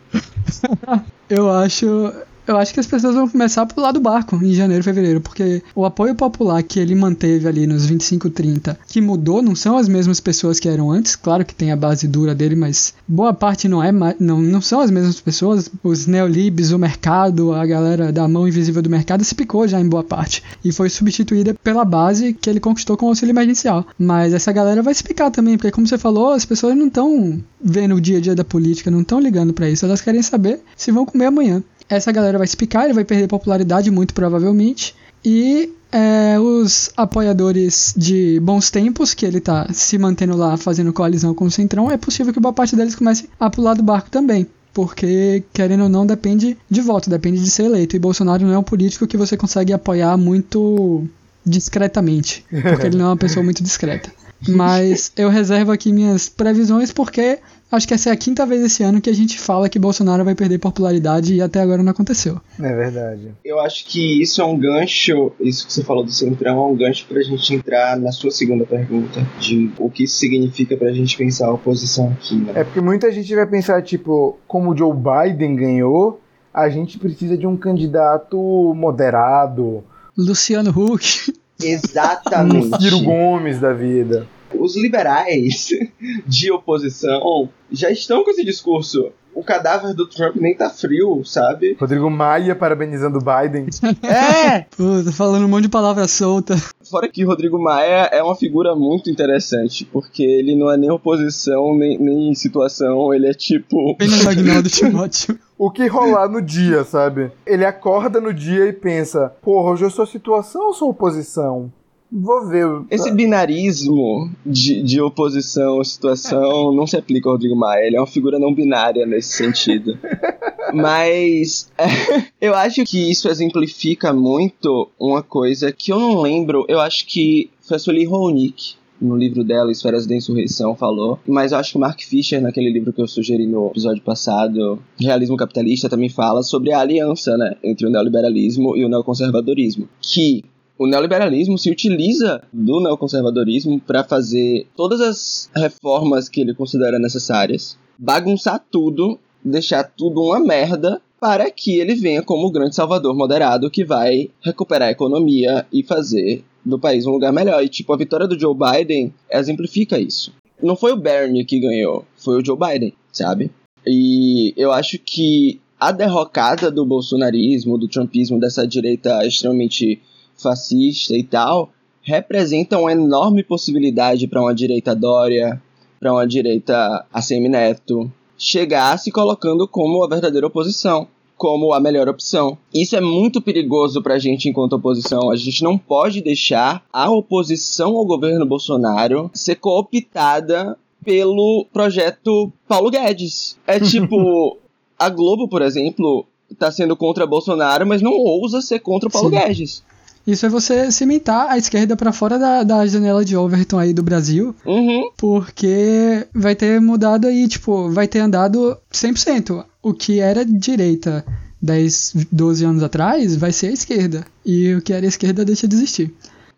[1.29, 2.13] Eu acho
[2.47, 5.61] eu acho que as pessoas vão começar pro lado do barco em janeiro, fevereiro, porque
[5.75, 9.87] o apoio popular que ele manteve ali nos 25, 30, que mudou, não são as
[9.87, 13.67] mesmas pessoas que eram antes, claro que tem a base dura dele, mas boa parte
[13.67, 18.27] não é, não, não são as mesmas pessoas, os neolibs, o mercado, a galera da
[18.27, 22.33] mão invisível do mercado se picou já em boa parte e foi substituída pela base
[22.33, 23.85] que ele conquistou com o auxílio emergencial.
[23.97, 27.41] Mas essa galera vai se picar também, porque como você falou, as pessoas não estão
[27.61, 30.59] vendo o dia a dia da política, não estão ligando para isso, elas querem saber
[30.75, 34.95] se vão comer amanhã essa galera vai se picar, ele vai perder popularidade muito provavelmente.
[35.23, 41.33] E é, os apoiadores de bons tempos, que ele tá se mantendo lá fazendo coalizão
[41.33, 44.47] com o Centrão, é possível que boa parte deles comece a pular do barco também.
[44.73, 47.95] Porque, querendo ou não, depende de voto, depende de ser eleito.
[47.95, 51.07] E Bolsonaro não é um político que você consegue apoiar muito
[51.45, 52.43] discretamente.
[52.49, 54.11] Porque ele não é uma pessoa muito discreta.
[54.49, 57.39] Mas eu reservo aqui minhas previsões porque
[57.73, 60.23] Acho que essa é a quinta vez esse ano que a gente fala que Bolsonaro
[60.23, 62.39] vai perder popularidade e até agora não aconteceu.
[62.59, 63.31] É verdade.
[63.43, 66.75] Eu acho que isso é um gancho, isso que você falou do Centrão, é um
[66.75, 71.17] gancho pra gente entrar na sua segunda pergunta, de o que isso significa pra gente
[71.17, 72.51] pensar a oposição aqui, né?
[72.57, 76.21] É porque muita gente vai pensar, tipo, como o Joe Biden ganhou,
[76.53, 78.37] a gente precisa de um candidato
[78.75, 79.83] moderado.
[80.15, 81.33] Luciano Huck.
[81.59, 82.77] Exatamente.
[82.79, 85.69] Ciro Gomes da vida os liberais
[86.25, 89.11] de oposição já estão com esse discurso.
[89.35, 91.75] O cadáver do Trump nem tá frio, sabe?
[91.79, 93.65] Rodrigo Maia parabenizando o Biden.
[94.03, 94.65] é!
[94.77, 96.55] Pô, tá falando um monte de palavra solta.
[96.87, 101.75] Fora que Rodrigo Maia é uma figura muito interessante, porque ele não é nem oposição,
[101.75, 103.93] nem, nem situação, ele é tipo.
[103.97, 105.39] Apenas Agnaldo Timóteo.
[105.57, 107.31] o que rolar no dia, sabe?
[107.43, 111.71] Ele acorda no dia e pensa: porra, hoje eu sou situação ou sou oposição?
[112.15, 112.67] Vou ver.
[112.91, 117.87] Esse binarismo de, de oposição à situação não se aplica ao Rodrigo Maia.
[117.87, 119.97] Ele é uma figura não binária nesse sentido.
[120.71, 121.85] Mas é,
[122.39, 126.65] eu acho que isso exemplifica muito uma coisa que eu não lembro.
[126.67, 131.19] Eu acho que foi a Sueli Ronick no livro dela, Esferas da Insurreição, falou.
[131.27, 134.79] Mas eu acho que o Mark Fisher, naquele livro que eu sugeri no episódio passado,
[134.97, 139.89] Realismo Capitalista, também fala sobre a aliança né, entre o neoliberalismo e o neoconservadorismo.
[139.99, 140.45] Que
[140.77, 147.77] o neoliberalismo se utiliza do neoconservadorismo para fazer todas as reformas que ele considera necessárias,
[147.97, 153.69] bagunçar tudo, deixar tudo uma merda para que ele venha como o grande salvador moderado
[153.69, 157.63] que vai recuperar a economia e fazer do país um lugar melhor.
[157.63, 160.33] E tipo, a vitória do Joe Biden exemplifica isso.
[160.61, 163.51] Não foi o Bernie que ganhou, foi o Joe Biden, sabe?
[163.85, 170.01] E eu acho que a derrocada do bolsonarismo, do trumpismo, dessa direita extremamente
[170.43, 175.61] fascista e tal, representa uma enorme possibilidade para uma direita Dória,
[175.99, 182.09] para uma direita ACM Neto, chegar se colocando como a verdadeira oposição, como a melhor
[182.09, 182.57] opção.
[182.73, 185.31] Isso é muito perigoso para a gente enquanto oposição.
[185.31, 192.89] A gente não pode deixar a oposição ao governo Bolsonaro ser cooptada pelo projeto Paulo
[192.89, 193.57] Guedes.
[193.65, 194.57] É tipo,
[194.97, 199.29] a Globo, por exemplo, está sendo contra Bolsonaro, mas não ousa ser contra o Paulo
[199.29, 199.35] Sim.
[199.35, 199.83] Guedes.
[200.25, 204.01] Isso é você cimentar a esquerda para fora da, da janela de Overton aí do
[204.01, 204.55] Brasil.
[204.65, 205.11] Uhum.
[205.17, 209.65] Porque vai ter mudado aí, tipo, vai ter andado 100%.
[209.81, 211.25] O que era direita
[211.61, 214.25] 10, 12 anos atrás vai ser a esquerda.
[214.45, 216.13] E o que era esquerda deixa de existir.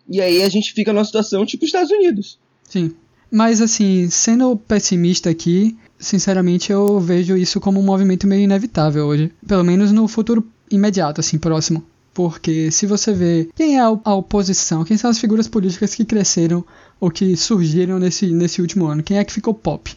[0.08, 2.38] E aí a gente fica numa situação tipo Estados Unidos.
[2.69, 2.93] Sim.
[3.32, 9.32] Mas assim, sendo pessimista aqui, sinceramente eu vejo isso como um movimento meio inevitável hoje.
[9.47, 11.84] Pelo menos no futuro imediato, assim, próximo.
[12.15, 16.63] Porque se você vê quem é a oposição, quem são as figuras políticas que cresceram
[16.97, 19.93] ou que surgiram nesse, nesse último ano, quem é que ficou pop?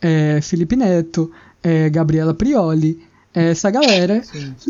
[0.00, 1.30] É Felipe Neto,
[1.62, 4.22] é Gabriela Prioli, é essa galera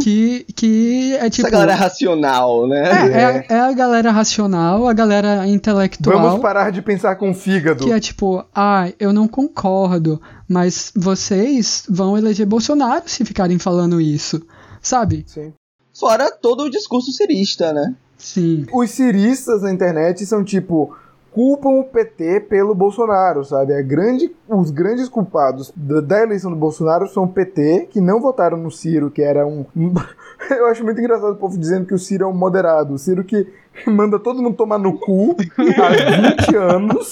[0.03, 1.47] que, que é tipo.
[1.47, 2.83] Essa galera racional, né?
[3.13, 6.21] É, é, é, a galera racional, a galera intelectual.
[6.21, 7.85] Vamos parar de pensar com o fígado.
[7.85, 14.01] Que é tipo, ah, eu não concordo, mas vocês vão eleger Bolsonaro se ficarem falando
[14.01, 14.45] isso,
[14.83, 15.25] sabe?
[15.29, 15.53] Sim.
[15.99, 17.95] Fora todo o discurso cirista, né?
[18.17, 18.67] Sim.
[18.73, 20.97] Os ciristas na internet são tipo
[21.33, 23.75] culpam o PT pelo Bolsonaro, sabe?
[23.75, 28.21] A grande, os grandes culpados da, da, eleição do Bolsonaro são o PT, que não
[28.21, 29.65] votaram no Ciro, que era um.
[30.51, 32.95] Eu acho muito engraçado o povo dizendo que o Ciro é um moderado.
[32.95, 33.47] O Ciro que
[33.87, 37.09] manda todo mundo tomar no cu há 20 anos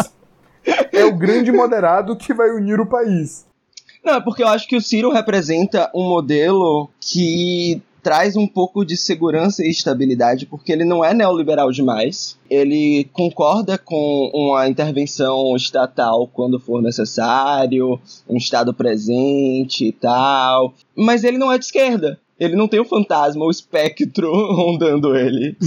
[0.92, 3.46] é o grande moderado que vai unir o país.
[4.04, 8.84] Não, é porque eu acho que o Ciro representa um modelo que traz um pouco
[8.84, 12.38] de segurança e estabilidade, porque ele não é neoliberal demais.
[12.48, 20.72] Ele concorda com uma intervenção estatal quando for necessário, um Estado presente e tal.
[20.94, 22.16] Mas ele não é de esquerda.
[22.38, 25.56] Ele não tem o fantasma, o espectro rondando ele.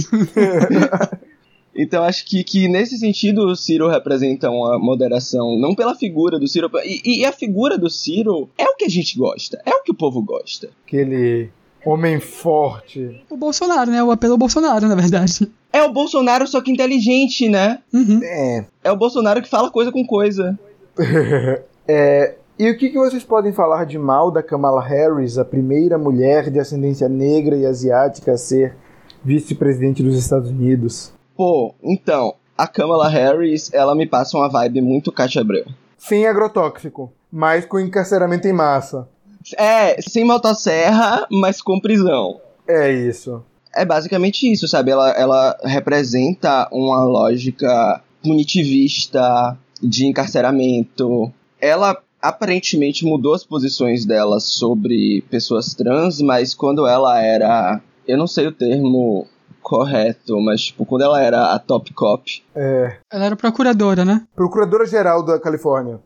[1.72, 6.48] Então acho que, que nesse sentido o Ciro representa uma moderação, não pela figura do
[6.48, 6.68] Ciro.
[6.84, 9.92] E, e, a figura do Ciro é o que a gente gosta, é o que
[9.92, 10.68] o povo gosta.
[10.84, 11.48] Aquele
[11.84, 13.22] Homem forte.
[13.30, 14.02] O Bolsonaro, né?
[14.02, 15.50] O apelo ao Bolsonaro, na verdade.
[15.72, 17.78] É o Bolsonaro, só que inteligente, né?
[17.92, 18.20] Uhum.
[18.22, 18.64] É.
[18.84, 20.58] É o Bolsonaro que fala coisa com coisa.
[21.88, 25.96] é, e o que, que vocês podem falar de mal da Kamala Harris, a primeira
[25.96, 28.76] mulher de ascendência negra e asiática a ser
[29.24, 31.12] vice-presidente dos Estados Unidos?
[31.34, 35.64] Pô, então, a Kamala Harris, ela me passa uma vibe muito Katia Abreu.
[35.96, 39.08] Sem agrotóxico, mas com encarceramento em massa.
[39.56, 42.40] É, sem motosserra, mas com prisão.
[42.68, 43.42] É isso.
[43.74, 44.90] É basicamente isso, sabe?
[44.90, 51.32] Ela, ela representa uma lógica punitivista de encarceramento.
[51.60, 57.80] Ela aparentemente mudou as posições dela sobre pessoas trans, mas quando ela era.
[58.06, 59.26] Eu não sei o termo
[59.62, 62.42] correto, mas tipo, quando ela era a top cop.
[62.54, 62.96] É.
[63.12, 64.26] Ela era procuradora, né?
[64.34, 66.00] Procuradora geral da Califórnia.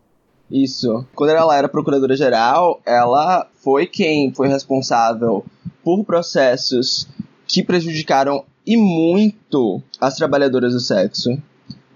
[0.50, 1.06] Isso.
[1.14, 5.44] Quando ela era procuradora-geral, ela foi quem foi responsável
[5.82, 7.08] por processos
[7.46, 11.36] que prejudicaram e muito as trabalhadoras do sexo,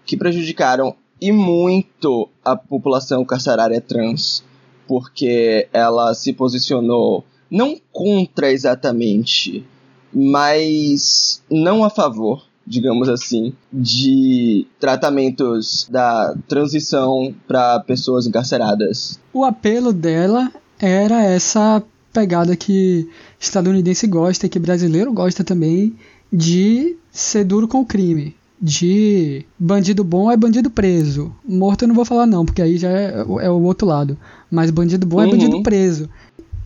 [0.04, 4.44] que prejudicaram e muito a população carcerária trans,
[4.86, 9.64] porque ela se posicionou não contra exatamente,
[10.12, 19.18] mas não a favor digamos assim, de tratamentos da transição para pessoas encarceradas.
[19.32, 23.08] O apelo dela era essa pegada que
[23.40, 25.94] estadunidense gosta e que brasileiro gosta também
[26.32, 28.36] de ser duro com o crime.
[28.60, 31.32] De bandido bom é bandido preso.
[31.46, 34.18] Morto eu não vou falar não, porque aí já é, é o outro lado.
[34.50, 35.28] Mas bandido bom é uhum.
[35.28, 36.08] é bandido preso.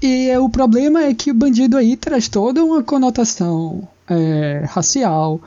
[0.02, 5.40] E o problema é que o bandido aí traz toda uma conotação é, racial,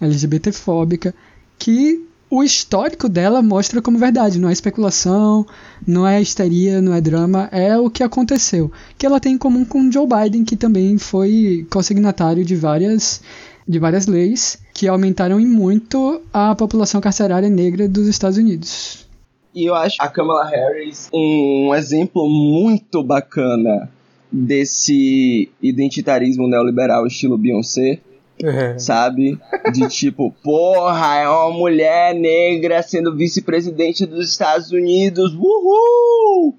[0.00, 1.14] LGBTfóbica,
[1.58, 5.46] que o histórico dela mostra como verdade, não é especulação,
[5.86, 8.70] não é histeria, não é drama, é o que aconteceu.
[8.98, 13.22] Que ela tem em comum com Joe Biden, que também foi consignatário de várias,
[13.66, 19.08] de várias leis que aumentaram em muito a população carcerária negra dos Estados Unidos.
[19.54, 23.90] E eu acho a Kamala Harris um exemplo muito bacana
[24.30, 27.98] desse identitarismo neoliberal estilo Beyoncé,
[28.42, 28.78] é.
[28.78, 29.38] Sabe?
[29.72, 35.34] De tipo, porra, é uma mulher negra sendo vice-presidente dos Estados Unidos.
[35.34, 36.54] Uhul!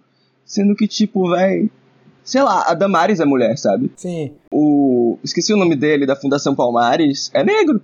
[0.45, 1.69] Sendo que, tipo, vai.
[2.23, 3.91] Sei lá, a Damares é mulher, sabe?
[3.95, 4.31] Sim.
[4.51, 5.17] O.
[5.23, 7.29] Esqueci o nome dele, da Fundação Palmares.
[7.33, 7.81] É negro.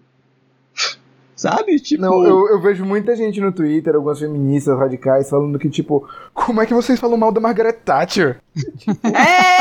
[1.36, 1.78] Sabe?
[1.80, 2.02] Tipo.
[2.02, 6.62] Não, eu, eu, vejo muita gente no Twitter, algumas feministas radicais, falando que, tipo, como
[6.62, 8.40] é que vocês falam mal da Margaret Thatcher?
[9.04, 9.55] é!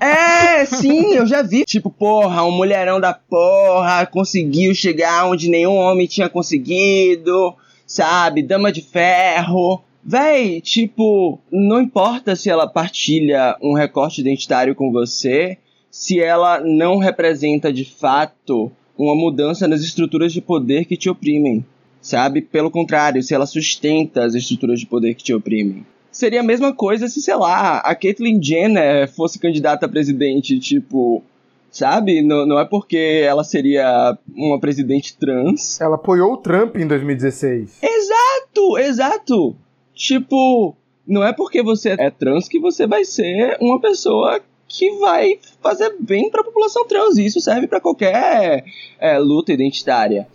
[0.00, 1.64] É, sim, eu já vi.
[1.64, 7.54] Tipo, porra, um mulherão da porra conseguiu chegar onde nenhum homem tinha conseguido,
[7.86, 8.42] sabe?
[8.42, 9.82] Dama de ferro.
[10.04, 15.58] Véi, tipo, não importa se ela partilha um recorte identitário com você,
[15.90, 21.64] se ela não representa de fato uma mudança nas estruturas de poder que te oprimem,
[22.00, 22.40] sabe?
[22.40, 25.84] Pelo contrário, se ela sustenta as estruturas de poder que te oprimem.
[26.18, 31.22] Seria a mesma coisa se, sei lá, a Caitlyn Jenner fosse candidata a presidente, tipo,
[31.70, 32.22] sabe?
[32.22, 35.80] Não, não é porque ela seria uma presidente trans.
[35.80, 37.78] Ela apoiou o Trump em 2016.
[37.80, 39.56] Exato, exato.
[39.94, 40.74] Tipo,
[41.06, 45.94] não é porque você é trans que você vai ser uma pessoa que vai fazer
[46.00, 47.16] bem para a população trans.
[47.16, 48.64] E isso serve para qualquer
[48.98, 50.26] é, luta identitária.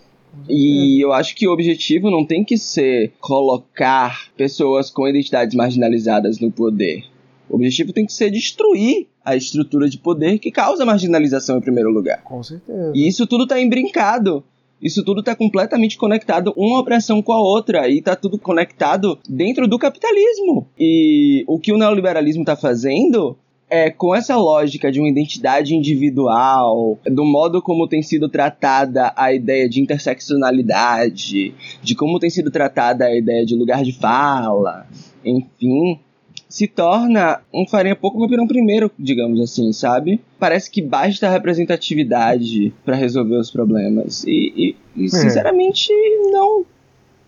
[0.50, 6.40] E eu acho que o objetivo não tem que ser colocar pessoas com identidades marginalizadas
[6.40, 7.04] no poder.
[7.50, 11.90] O objetivo tem que ser destruir a estrutura de poder que causa marginalização em primeiro
[11.90, 12.24] lugar.
[12.24, 12.92] Com certeza.
[12.94, 14.44] E isso tudo está embrincado.
[14.82, 19.66] Isso tudo está completamente conectado uma opressão com a outra e está tudo conectado dentro
[19.66, 20.68] do capitalismo.
[20.78, 23.38] E o que o neoliberalismo está fazendo
[23.74, 29.34] é, com essa lógica de uma identidade individual, do modo como tem sido tratada a
[29.34, 34.86] ideia de interseccionalidade, de como tem sido tratada a ideia de lugar de fala,
[35.26, 36.00] enfim,
[36.48, 40.22] se torna um farinha pouco com pirão primeiro, digamos assim, sabe?
[40.38, 44.24] Parece que basta representatividade para resolver os problemas.
[44.24, 45.10] E, e, e é.
[45.10, 46.30] sinceramente, é.
[46.30, 46.64] não.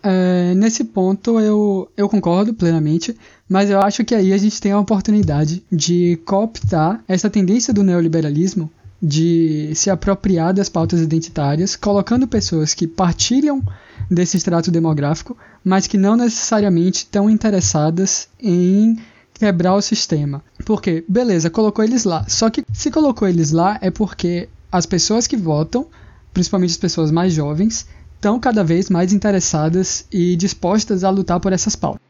[0.07, 3.17] É, nesse ponto eu, eu concordo plenamente,
[3.49, 7.83] mas eu acho que aí a gente tem a oportunidade de cooptar essa tendência do
[7.83, 8.69] neoliberalismo
[9.01, 13.63] de se apropriar das pautas identitárias, colocando pessoas que partilham
[14.09, 18.99] desse extrato demográfico, mas que não necessariamente estão interessadas em
[19.33, 20.43] quebrar o sistema.
[20.65, 22.29] Porque, beleza, colocou eles lá.
[22.29, 25.87] Só que se colocou eles lá é porque as pessoas que votam,
[26.31, 27.87] principalmente as pessoas mais jovens,
[28.25, 32.01] estão cada vez mais interessadas e dispostas a lutar por essas pautas.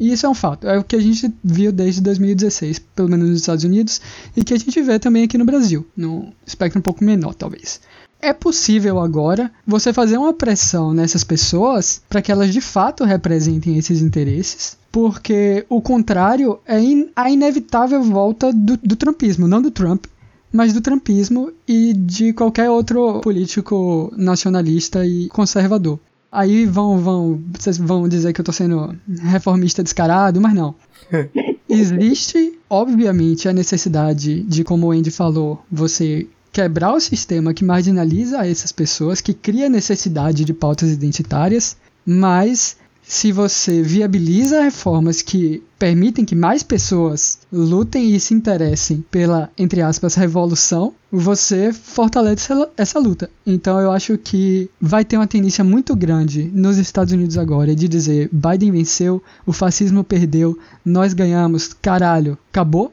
[0.00, 0.66] E isso é um fato.
[0.66, 4.00] É o que a gente viu desde 2016, pelo menos nos Estados Unidos,
[4.36, 7.80] e que a gente vê também aqui no Brasil, num espectro um pouco menor, talvez.
[8.20, 13.78] É possível agora você fazer uma pressão nessas pessoas para que elas de fato representem
[13.78, 19.70] esses interesses porque o contrário é in a inevitável volta do, do trumpismo, não do
[19.70, 20.04] Trump,
[20.52, 25.98] mas do trumpismo e de qualquer outro político nacionalista e conservador.
[26.32, 30.74] Aí vão, vão, vocês vão dizer que eu estou sendo reformista descarado, mas não.
[31.68, 38.46] Existe, obviamente, a necessidade de, como o Andy falou, você quebrar o sistema que marginaliza
[38.46, 42.76] essas pessoas, que cria necessidade de pautas identitárias, mas
[43.10, 49.82] se você viabiliza reformas que permitem que mais pessoas lutem e se interessem pela, entre
[49.82, 53.28] aspas, revolução, você fortalece essa luta.
[53.44, 57.88] Então eu acho que vai ter uma tendência muito grande nos Estados Unidos agora de
[57.88, 62.92] dizer Biden venceu, o fascismo perdeu, nós ganhamos, caralho, acabou,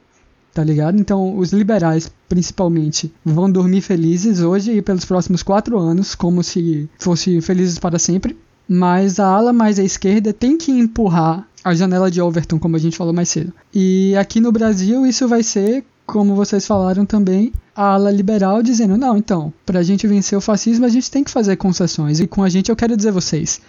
[0.51, 0.99] tá ligado?
[0.99, 6.89] Então os liberais, principalmente, vão dormir felizes hoje e pelos próximos quatro anos, como se
[6.97, 8.35] fossem felizes para sempre
[8.67, 12.79] mas a ala mais à esquerda tem que empurrar a janela de Overton, como a
[12.79, 13.53] gente falou mais cedo.
[13.73, 18.97] E aqui no Brasil isso vai ser, como vocês falaram também, a ala liberal dizendo:
[18.97, 22.19] não, então, para a gente vencer o fascismo a gente tem que fazer concessões.
[22.19, 23.61] E com a gente eu quero dizer vocês.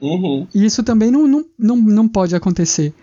[0.00, 0.46] Uhum.
[0.54, 2.94] E isso também não, não, não, não pode acontecer.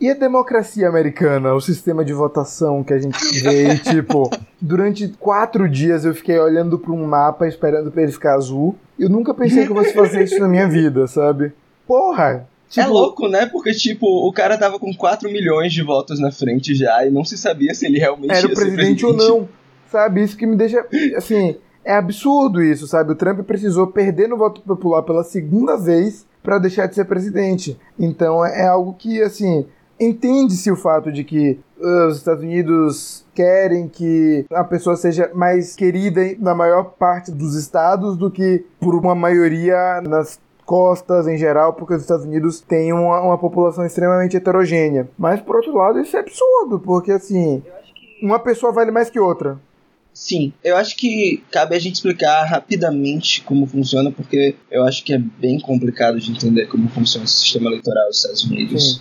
[0.00, 4.30] E a democracia americana, o sistema de votação que a gente vê, tipo,
[4.60, 8.76] durante quatro dias eu fiquei olhando para um mapa esperando para ele ficar azul.
[8.98, 11.52] Eu nunca pensei que eu fosse fazer isso na minha vida, sabe?
[11.86, 12.46] Porra!
[12.68, 12.86] Tipo...
[12.86, 13.46] É louco, né?
[13.46, 17.24] Porque, tipo, o cara tava com 4 milhões de votos na frente já e não
[17.24, 19.48] se sabia se ele realmente era o presidente, presidente ou não.
[19.90, 20.22] Sabe?
[20.22, 20.86] Isso que me deixa.
[21.16, 23.12] Assim, é absurdo isso, sabe?
[23.12, 27.78] O Trump precisou perder no voto popular pela segunda vez para deixar de ser presidente.
[27.98, 29.66] Então é algo que, assim,
[30.00, 35.74] entende-se o fato de que uh, os Estados Unidos querem que a pessoa seja mais
[35.76, 41.72] querida na maior parte dos estados do que por uma maioria nas costas em geral,
[41.72, 45.08] porque os Estados Unidos têm uma, uma população extremamente heterogênea.
[45.16, 47.62] Mas, por outro lado, isso é absurdo, porque assim,
[48.22, 49.58] uma pessoa vale mais que outra.
[50.12, 55.14] Sim, eu acho que cabe a gente explicar rapidamente como funciona, porque eu acho que
[55.14, 58.96] é bem complicado de entender como funciona o sistema eleitoral dos Estados Unidos.
[58.96, 59.00] Sim.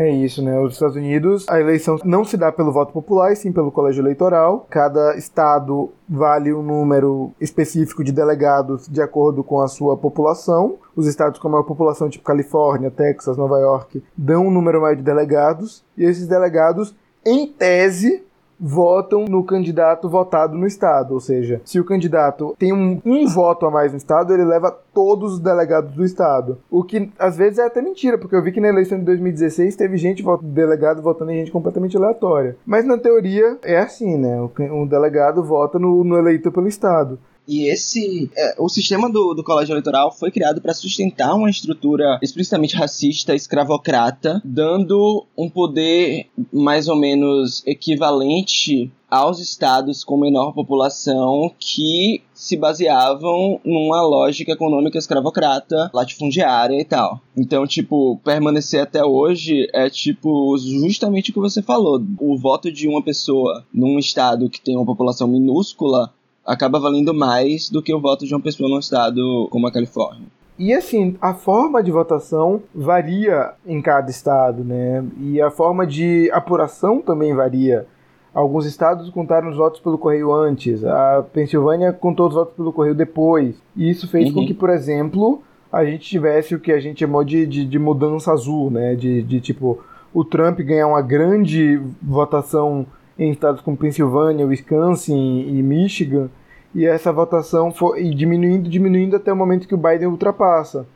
[0.00, 0.56] É isso, né?
[0.60, 4.00] Os Estados Unidos, a eleição não se dá pelo voto popular, e sim pelo colégio
[4.00, 4.64] eleitoral.
[4.70, 10.76] Cada estado vale um número específico de delegados de acordo com a sua população.
[10.94, 15.02] Os estados com maior população, tipo Califórnia, Texas, Nova York, dão um número maior de
[15.02, 15.84] delegados.
[15.96, 16.94] E esses delegados,
[17.26, 18.24] em tese,
[18.60, 21.14] votam no candidato votado no estado.
[21.14, 24.76] Ou seja, se o candidato tem um, um, voto a mais no estado, ele leva
[24.92, 26.58] todos os delegados do estado.
[26.70, 29.76] O que às vezes é até mentira, porque eu vi que na eleição de 2016
[29.76, 32.56] teve gente delegado votando em gente completamente aleatória.
[32.66, 34.40] Mas na teoria é assim, né?
[34.40, 37.18] O delegado vota no, no eleito pelo estado.
[37.48, 38.30] E esse.
[38.36, 43.34] É, o sistema do, do colégio eleitoral foi criado para sustentar uma estrutura explicitamente racista,
[43.34, 52.56] escravocrata, dando um poder mais ou menos equivalente aos estados com menor população que se
[52.56, 57.20] baseavam numa lógica econômica escravocrata, latifundiária e tal.
[57.36, 62.02] Então, tipo, permanecer até hoje é tipo justamente o que você falou.
[62.20, 66.12] O voto de uma pessoa num estado que tem uma população minúscula
[66.48, 70.26] acaba valendo mais do que o voto de uma pessoa num estado como a Califórnia.
[70.58, 75.04] E assim, a forma de votação varia em cada estado, né?
[75.20, 77.86] E a forma de apuração também varia.
[78.34, 82.94] Alguns estados contaram os votos pelo correio antes, a Pensilvânia contou os votos pelo correio
[82.94, 83.56] depois.
[83.76, 84.34] E isso fez uhum.
[84.34, 87.78] com que, por exemplo, a gente tivesse o que a gente chamou de, de, de
[87.78, 88.94] mudança azul, né?
[88.94, 89.78] De, de tipo,
[90.14, 92.86] o Trump ganhar uma grande votação
[93.18, 96.28] em estados como Pensilvânia, Wisconsin e Michigan,
[96.74, 100.86] e essa votação foi diminuindo, diminuindo até o momento que o Biden ultrapassa.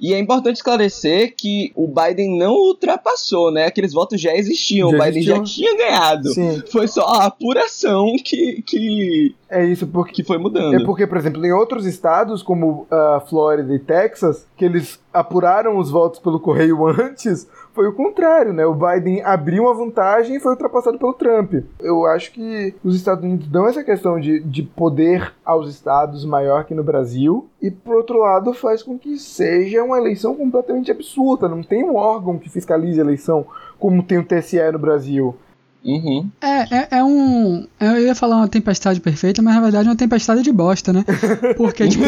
[0.00, 3.66] E é importante esclarecer que o Biden não ultrapassou, né?
[3.66, 6.28] Aqueles votos já existiam, já o Biden já tinha ganhado.
[6.28, 6.62] Sim.
[6.70, 9.34] Foi só a apuração que, que.
[9.50, 10.22] É isso, porque.
[10.22, 10.74] Que foi mudando.
[10.74, 15.76] É porque, por exemplo, em outros estados, como uh, Flórida e Texas, que eles apuraram
[15.78, 17.48] os votos pelo correio antes,
[17.78, 18.66] foi o contrário, né?
[18.66, 21.54] O Biden abriu uma vantagem e foi ultrapassado pelo Trump.
[21.78, 26.64] Eu acho que os Estados Unidos dão essa questão de, de poder aos estados maior
[26.64, 31.48] que no Brasil, e por outro lado faz com que seja uma eleição completamente absurda.
[31.48, 33.46] Não tem um órgão que fiscalize a eleição
[33.78, 35.36] como tem o TSE no Brasil.
[35.84, 36.28] Uhum.
[36.40, 37.64] É, é, é, um.
[37.78, 41.04] Eu ia falar uma tempestade perfeita, mas na verdade é uma tempestade de bosta, né?
[41.56, 42.02] Porque, tipo,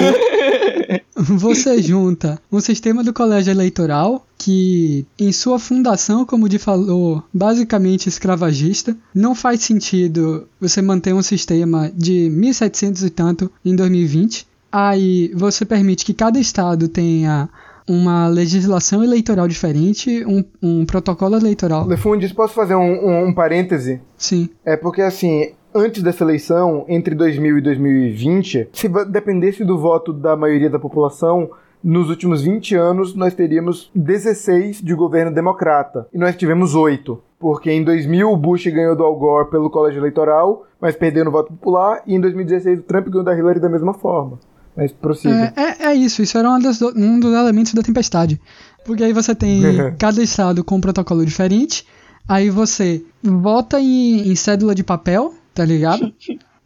[1.17, 7.23] você junta um sistema do colégio eleitoral que, em sua fundação, como o Di falou,
[7.33, 14.47] basicamente escravagista, não faz sentido você manter um sistema de 1700 e tanto em 2020.
[14.73, 17.49] Aí você permite que cada estado tenha
[17.89, 21.87] uma legislação eleitoral diferente, um, um protocolo eleitoral.
[21.87, 24.01] Lefundes, posso fazer um, um, um parêntese?
[24.17, 24.49] Sim.
[24.65, 30.37] É porque, assim, antes dessa eleição, entre 2000 e 2020, se dependesse do voto da
[30.37, 31.51] maioria da população,
[31.83, 37.21] nos últimos 20 anos nós teríamos 16 de governo democrata e nós tivemos 8.
[37.39, 41.31] Porque em 2000 o Bush ganhou do Al Gore pelo colégio eleitoral, mas perdeu no
[41.31, 44.39] voto popular, e em 2016 o Trump ganhou da Hillary da mesma forma.
[44.77, 45.53] Mas prossiga.
[45.57, 48.39] É, é, é isso, isso era das, um dos elementos da tempestade.
[48.85, 49.63] Porque aí você tem
[49.99, 51.87] cada estado com um protocolo diferente,
[52.29, 56.13] aí você vota em, em cédula de papel, tá ligado?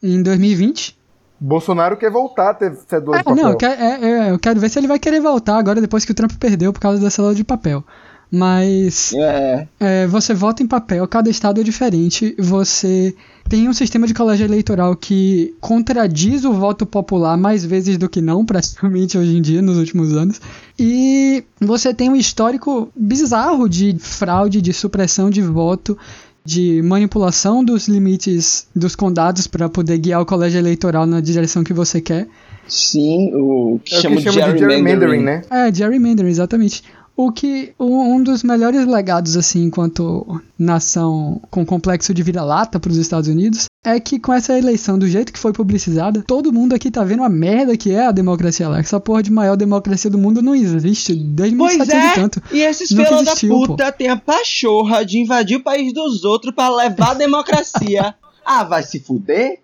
[0.05, 0.99] em 2020.
[1.41, 3.43] Bolsonaro quer voltar a ter cédula é, de papel.
[3.43, 6.05] Não, eu quero, é, é, eu quero ver se ele vai querer voltar agora depois
[6.05, 7.83] que o Trump perdeu por causa da cédula de papel.
[8.31, 9.69] Mas é.
[9.79, 12.35] É, você vota em papel, cada estado é diferente.
[12.39, 13.15] Você
[13.49, 18.21] tem um sistema de colégio eleitoral que contradiz o voto popular mais vezes do que
[18.21, 20.41] não, praticamente hoje em dia, nos últimos anos.
[20.79, 25.97] E você tem um histórico bizarro de fraude, de supressão de voto
[26.45, 31.73] de manipulação dos limites dos condados para poder guiar o colégio eleitoral na direção que
[31.73, 32.29] você quer.
[32.69, 35.43] Sim, o que, é chama, que chama de gerrymandering, né?
[35.51, 36.83] É, gerrymandering, exatamente.
[37.17, 42.97] O que um dos melhores legados assim enquanto nação com complexo de vira-lata para os
[42.97, 46.91] Estados Unidos é que com essa eleição do jeito que foi publicizada, todo mundo aqui
[46.91, 48.81] tá vendo a merda que é a democracia lá.
[48.81, 52.43] Essa porra de maior democracia do mundo não existe desde pois 1700 é, e tanto.
[52.51, 56.75] E esses filhos da puta têm a pachorra de invadir o país dos outros para
[56.75, 58.15] levar a democracia.
[58.45, 59.61] ah, vai se fuder?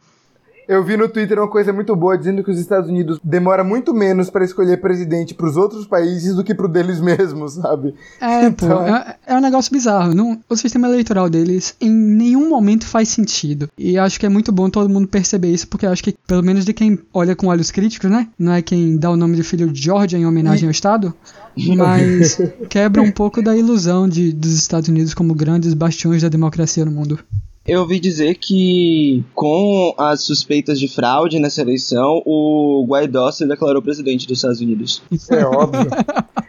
[0.71, 3.93] Eu vi no Twitter uma coisa muito boa dizendo que os Estados Unidos demora muito
[3.93, 7.93] menos para escolher presidente para os outros países do que para o deles mesmos, sabe?
[8.21, 8.69] É, então...
[8.69, 10.15] pô, é, é, um negócio bizarro.
[10.15, 13.69] Não, o sistema eleitoral deles em nenhum momento faz sentido.
[13.77, 16.65] E acho que é muito bom todo mundo perceber isso, porque acho que, pelo menos
[16.65, 18.29] de quem olha com olhos críticos, né?
[18.39, 21.13] Não é quem dá o nome de filho de Georgia em homenagem ao Estado,
[21.77, 26.85] mas quebra um pouco da ilusão de, dos Estados Unidos como grandes bastiões da democracia
[26.85, 27.19] no mundo.
[27.67, 33.83] Eu ouvi dizer que, com as suspeitas de fraude nessa eleição, o Guaidó se declarou
[33.83, 35.03] presidente dos Estados Unidos.
[35.11, 35.91] Isso é óbvio.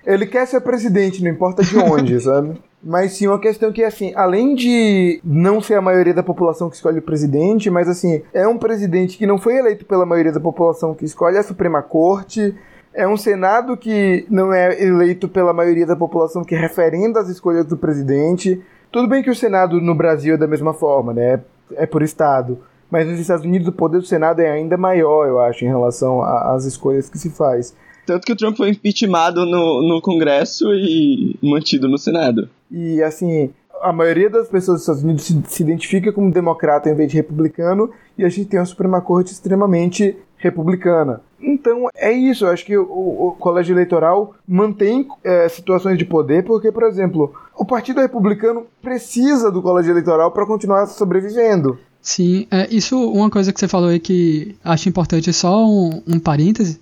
[0.05, 2.57] Ele quer ser presidente, não importa de onde, sabe?
[2.84, 6.78] Mas sim, uma questão que, assim, além de não ser a maioria da população que
[6.78, 10.39] escolhe o presidente, mas, assim, é um presidente que não foi eleito pela maioria da
[10.39, 12.55] população que escolhe a Suprema Corte,
[12.94, 17.66] é um Senado que não é eleito pela maioria da população que referenda as escolhas
[17.66, 18.62] do presidente.
[18.92, 21.42] Tudo bem que o Senado no Brasil é da mesma forma, né?
[21.74, 22.60] É por Estado.
[22.89, 26.22] Mas nos Estados Unidos o poder do Senado é ainda maior, eu acho, em relação
[26.22, 27.74] às escolhas que se faz.
[28.06, 32.50] Tanto que o Trump foi impeachmentado no, no Congresso e mantido no Senado.
[32.70, 33.50] E assim,
[33.82, 37.18] a maioria das pessoas dos Estados Unidos se, se, identifica como democrata em vez de
[37.18, 41.22] republicano, e a gente tem uma Suprema Corte extremamente republicana.
[41.39, 46.44] Então é isso, eu acho que o, o colégio eleitoral mantém é, situações de poder,
[46.44, 51.78] porque, por exemplo, o Partido Republicano precisa do colégio eleitoral para continuar sobrevivendo.
[52.02, 56.20] Sim, é, isso uma coisa que você falou aí que acho importante, só um, um
[56.20, 56.80] parêntese.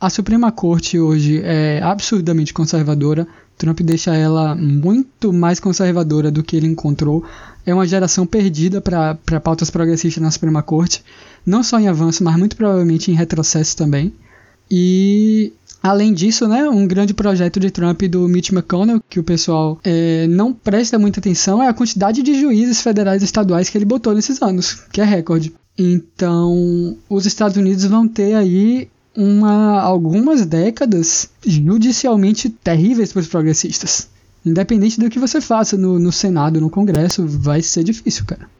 [0.00, 3.26] A Suprema Corte hoje é absurdamente conservadora.
[3.58, 7.22] Trump deixa ela muito mais conservadora do que ele encontrou.
[7.66, 11.04] É uma geração perdida para pautas progressistas na Suprema Corte,
[11.44, 14.12] não só em avanço, mas muito provavelmente em retrocesso também.
[14.70, 19.80] E Além disso, né, um grande projeto de Trump do Mitch McConnell, que o pessoal
[19.82, 23.86] é, não presta muita atenção, é a quantidade de juízes federais e estaduais que ele
[23.86, 25.54] botou nesses anos, que é recorde.
[25.78, 34.08] Então, os Estados Unidos vão ter aí uma, algumas décadas judicialmente terríveis para os progressistas.
[34.44, 38.59] Independente do que você faça no, no Senado, no Congresso, vai ser difícil, cara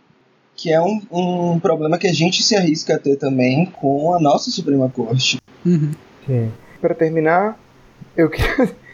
[0.61, 4.21] que é um, um, problema que a gente se arrisca a ter também com a
[4.21, 5.39] nossa Suprema Corte.
[5.65, 5.93] Uhum.
[6.27, 6.51] Sim
[6.81, 7.59] para terminar,
[8.17, 8.75] eu queria.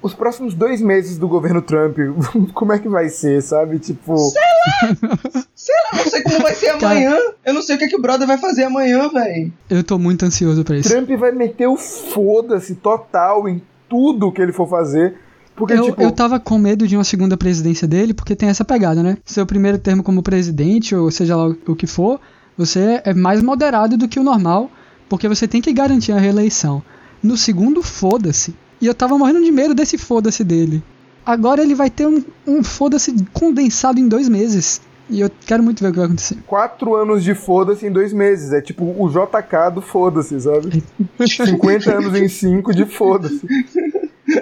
[0.00, 1.98] Os próximos dois meses do governo Trump,
[2.54, 3.80] como é que vai ser, sabe?
[3.80, 4.16] Tipo.
[4.16, 5.44] Sei lá!
[5.56, 7.10] sei lá, não sei como vai ser amanhã.
[7.10, 9.52] Cara, eu não sei o que, é que o brother vai fazer amanhã, velho.
[9.68, 10.88] Eu tô muito ansioso pra isso.
[10.88, 15.16] Trump vai meter o foda-se total em tudo que ele for fazer.
[15.58, 16.00] Porque, eu, tipo...
[16.00, 19.18] eu tava com medo de uma segunda presidência dele, porque tem essa pegada, né?
[19.24, 22.20] Seu primeiro termo como presidente, ou seja lá o que for,
[22.56, 24.70] você é mais moderado do que o normal,
[25.08, 26.80] porque você tem que garantir a reeleição.
[27.20, 28.54] No segundo, foda-se.
[28.80, 30.80] E eu tava morrendo de medo desse foda-se dele.
[31.26, 34.80] Agora ele vai ter um, um foda-se condensado em dois meses.
[35.10, 36.36] E eu quero muito ver o que vai acontecer.
[36.46, 38.52] Quatro anos de foda-se em dois meses.
[38.52, 40.84] É tipo o JK do foda-se, sabe?
[41.18, 43.40] 50 anos em cinco de foda-se.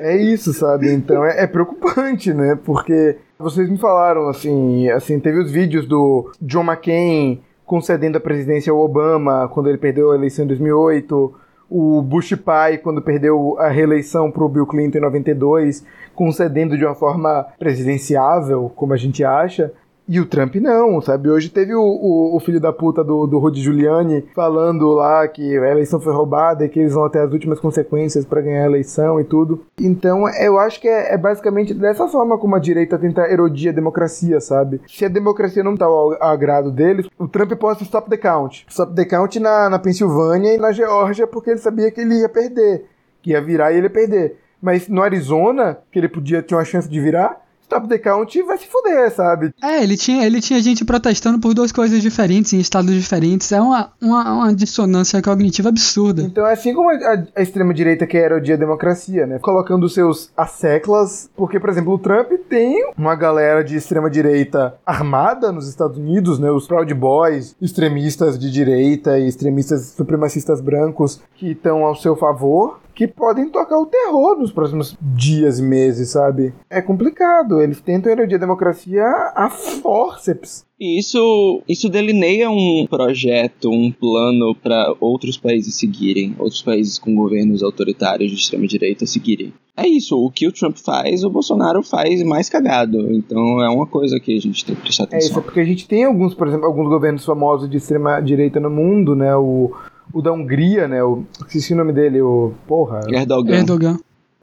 [0.01, 0.93] É isso, sabe?
[0.93, 2.59] Então é, é, preocupante, né?
[2.65, 8.73] Porque vocês me falaram, assim, assim, teve os vídeos do John McCain concedendo a presidência
[8.73, 11.35] ao Obama quando ele perdeu a eleição em 2008
[11.69, 15.85] o Bush pai, quando perdeu a reeleição para o Bill Clinton em 92,
[16.15, 19.73] concedendo de uma forma presidenciável, como a gente acha,
[20.09, 21.29] e o Trump não, sabe?
[21.29, 25.57] Hoje teve o, o, o, filho da puta do, do Rudy Giuliani falando lá que
[25.59, 28.67] a eleição foi roubada e que eles vão até as últimas consequências para ganhar a
[28.67, 29.65] eleição e tudo.
[29.81, 33.75] Então eu acho que é, é, basicamente dessa forma como a direita tenta erodir a
[33.75, 34.81] democracia, sabe?
[34.87, 38.65] Se a democracia não tá ao, ao agrado deles, o Trump posta stop the count.
[38.69, 42.29] Stop the count na, na Pensilvânia e na Geórgia porque ele sabia que ele ia
[42.29, 42.87] perder,
[43.21, 44.37] que ia virar e ele ia perder.
[44.63, 48.57] Mas no Arizona, que ele podia ter uma chance de virar, Stop the Count vai
[48.59, 49.53] se fuder, sabe?
[49.61, 53.51] É, ele tinha, ele tinha gente protestando por duas coisas diferentes, em estados diferentes.
[53.51, 56.23] É uma, uma, uma dissonância cognitiva absurda.
[56.23, 59.41] Então é assim como a, a extrema-direita quer erodir a democracia, né?
[59.41, 61.29] Colocando seus asseclas.
[61.37, 66.51] Porque, por exemplo, o Trump tem uma galera de extrema-direita armada nos Estados Unidos, né?
[66.53, 72.79] Os Proud Boys, extremistas de direita e extremistas supremacistas brancos que estão ao seu favor
[72.97, 76.55] que podem tocar o terror nos próximos dias e meses, sabe?
[76.71, 77.61] É complicado.
[77.61, 80.65] Eles tentam erodir a democracia a forceps.
[80.81, 87.15] E isso, isso delineia um projeto, um plano para outros países seguirem, outros países com
[87.15, 89.53] governos autoritários de extrema-direita seguirem.
[89.77, 93.13] É isso, o que o Trump faz, o Bolsonaro faz mais cagado.
[93.13, 95.29] Então é uma coisa que a gente tem que prestar atenção.
[95.29, 98.71] É isso, porque a gente tem alguns, por exemplo, alguns governos famosos de extrema-direita no
[98.71, 99.37] mundo, né?
[99.37, 99.71] O
[100.17, 101.05] o da Hungria, né?
[101.05, 102.55] O, esqueci o nome dele, o.
[102.67, 103.01] Porra.
[103.09, 103.55] Erdogan.
[103.55, 103.99] Erdogan.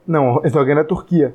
[0.06, 1.34] Não, Erdogan é Turquia.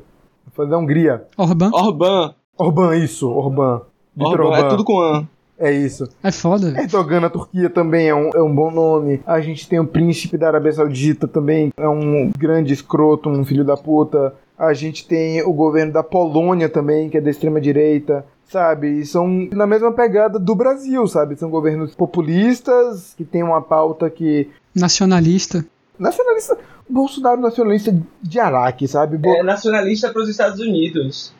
[0.53, 1.25] Foi da Hungria.
[1.37, 1.71] Orbán.
[1.73, 2.33] Orbán.
[2.57, 3.81] Orbán, isso, Orbán.
[4.17, 4.59] Orbán, Orbán.
[4.59, 5.27] é tudo com An.
[5.57, 6.07] É isso.
[6.23, 6.69] É foda.
[6.79, 9.21] Erdogan na Turquia também é um, é um bom nome.
[9.27, 13.65] A gente tem o príncipe da Arábia Saudita também, é um grande escroto, um filho
[13.65, 14.33] da puta.
[14.57, 18.99] A gente tem o governo da Polônia também, que é da extrema direita sabe?
[18.99, 21.35] E são na mesma pegada do Brasil, sabe?
[21.37, 24.49] São governos populistas que têm uma pauta que.
[24.75, 25.65] Nacionalista.
[25.97, 26.57] Nacionalista.
[26.89, 29.17] Bolsonaro nacionalista de Araque, sabe?
[29.17, 29.29] Bo...
[29.29, 31.31] É nacionalista para os Estados Unidos.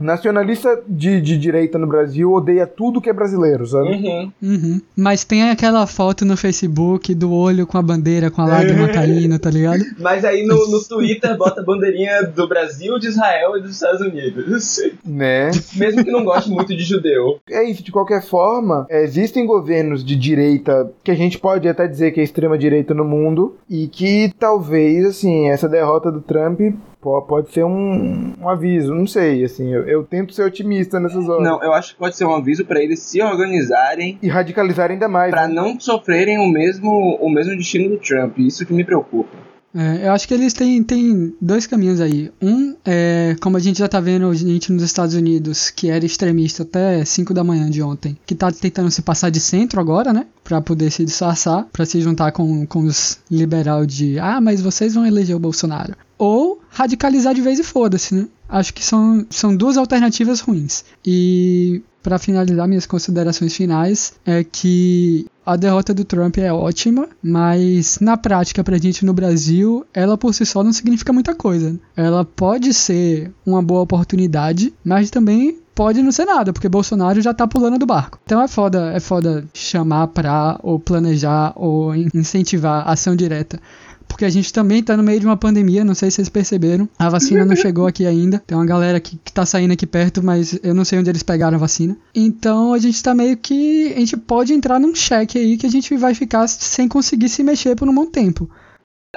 [0.00, 3.90] Nacionalista de, de direita no Brasil odeia tudo que é brasileiro, sabe?
[3.90, 4.32] Uhum.
[4.42, 4.80] Uhum.
[4.96, 9.38] Mas tem aquela foto no Facebook do olho com a bandeira, com a lágrima caindo,
[9.38, 9.84] tá ligado?
[9.98, 14.00] Mas aí no, no Twitter bota a bandeirinha do Brasil, de Israel e dos Estados
[14.00, 14.80] Unidos.
[15.04, 15.50] Né?
[15.74, 17.40] Mesmo que não goste muito de judeu.
[17.48, 22.12] É isso, de qualquer forma, existem governos de direita que a gente pode até dizer
[22.12, 26.60] que é extrema direita no mundo e que talvez, assim, essa derrota do Trump
[27.00, 31.42] pode ser um, um aviso, não sei, assim, eu, eu, tento ser otimista nessas horas.
[31.42, 35.08] Não, eu acho que pode ser um aviso para eles se organizarem e radicalizarem ainda
[35.08, 35.30] mais.
[35.30, 35.54] Para né?
[35.54, 39.50] não sofrerem o mesmo, o mesmo destino do Trump, isso que me preocupa.
[39.72, 42.30] É, eu acho que eles têm, têm dois caminhos aí.
[42.42, 46.64] Um é, como a gente já tá vendo gente nos Estados Unidos, que era extremista
[46.64, 50.26] até 5 da manhã de ontem, que tá tentando se passar de centro agora, né?
[50.42, 54.94] Pra poder se disfarçar, pra se juntar com, com os liberal de ah, mas vocês
[54.94, 55.94] vão eleger o Bolsonaro.
[56.20, 58.28] Ou radicalizar de vez e foda-se, né?
[58.46, 60.84] Acho que são, são duas alternativas ruins.
[61.02, 67.98] E para finalizar minhas considerações finais é que a derrota do Trump é ótima, mas
[68.00, 71.80] na prática pra gente no Brasil, ela por si só não significa muita coisa.
[71.96, 77.32] Ela pode ser uma boa oportunidade, mas também pode não ser nada, porque Bolsonaro já
[77.32, 78.18] tá pulando do barco.
[78.26, 83.58] Então é foda, é foda chamar pra ou planejar ou incentivar ação direta
[84.10, 86.88] porque a gente também tá no meio de uma pandemia, não sei se vocês perceberam.
[86.98, 88.42] A vacina não chegou aqui ainda.
[88.44, 91.22] Tem uma galera que, que tá saindo aqui perto, mas eu não sei onde eles
[91.22, 91.96] pegaram a vacina.
[92.14, 93.92] Então a gente tá meio que.
[93.94, 97.44] A gente pode entrar num cheque aí que a gente vai ficar sem conseguir se
[97.44, 98.50] mexer por um bom tempo.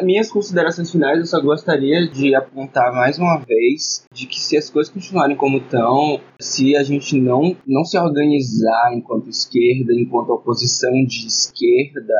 [0.01, 4.67] Minhas considerações finais, eu só gostaria de apontar mais uma vez de que se as
[4.67, 10.91] coisas continuarem como estão, se a gente não, não se organizar enquanto esquerda, enquanto oposição
[11.05, 12.13] de esquerda,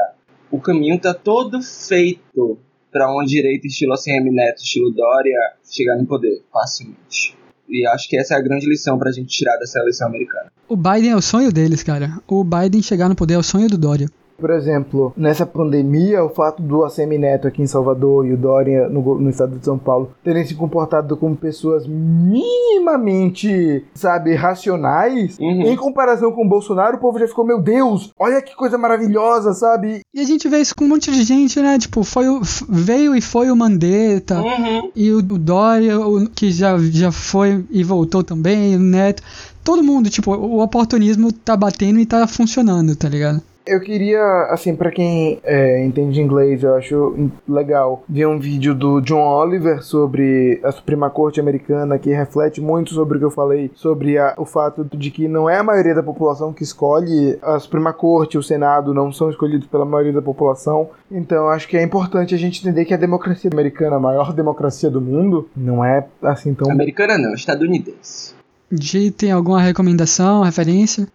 [0.54, 2.60] o caminho tá todo feito
[2.92, 5.36] para uma direita estilo ACM Neto, estilo Dória,
[5.68, 7.36] chegar no poder facilmente.
[7.68, 10.52] E acho que essa é a grande lição pra gente tirar dessa eleição americana.
[10.70, 12.20] O Biden é o sonho deles, cara.
[12.28, 14.08] O Biden chegar no poder é o sonho do Dória.
[14.38, 18.90] Por exemplo, nessa pandemia, o fato do ACM Neto aqui em Salvador e o Dória
[18.90, 25.62] no, no estado de São Paulo terem se comportado como pessoas minimamente, sabe, racionais, uhum.
[25.62, 29.54] em comparação com o Bolsonaro, o povo já ficou, meu Deus, olha que coisa maravilhosa,
[29.54, 30.02] sabe?
[30.14, 31.78] E a gente vê isso com um monte de gente, né?
[31.78, 34.92] Tipo, foi o, veio e foi o Mandetta, uhum.
[34.96, 39.24] e o, o Dória, o, que já, já foi e voltou também, o Neto.
[39.64, 43.42] Todo mundo, tipo, o oportunismo tá batendo e tá funcionando, tá ligado?
[43.66, 49.00] Eu queria, assim, para quem é, entende inglês, eu acho legal ver um vídeo do
[49.00, 53.72] John Oliver sobre a Suprema Corte Americana que reflete muito sobre o que eu falei
[53.76, 57.58] sobre a, o fato de que não é a maioria da população que escolhe a
[57.58, 60.90] Suprema Corte, o Senado não são escolhidos pela maioria da população.
[61.10, 64.90] Então acho que é importante a gente entender que a democracia americana, a maior democracia
[64.90, 66.70] do mundo, não é assim tão.
[66.70, 68.34] Americana não, estadunidense.
[68.72, 71.08] G tem alguma recomendação, referência?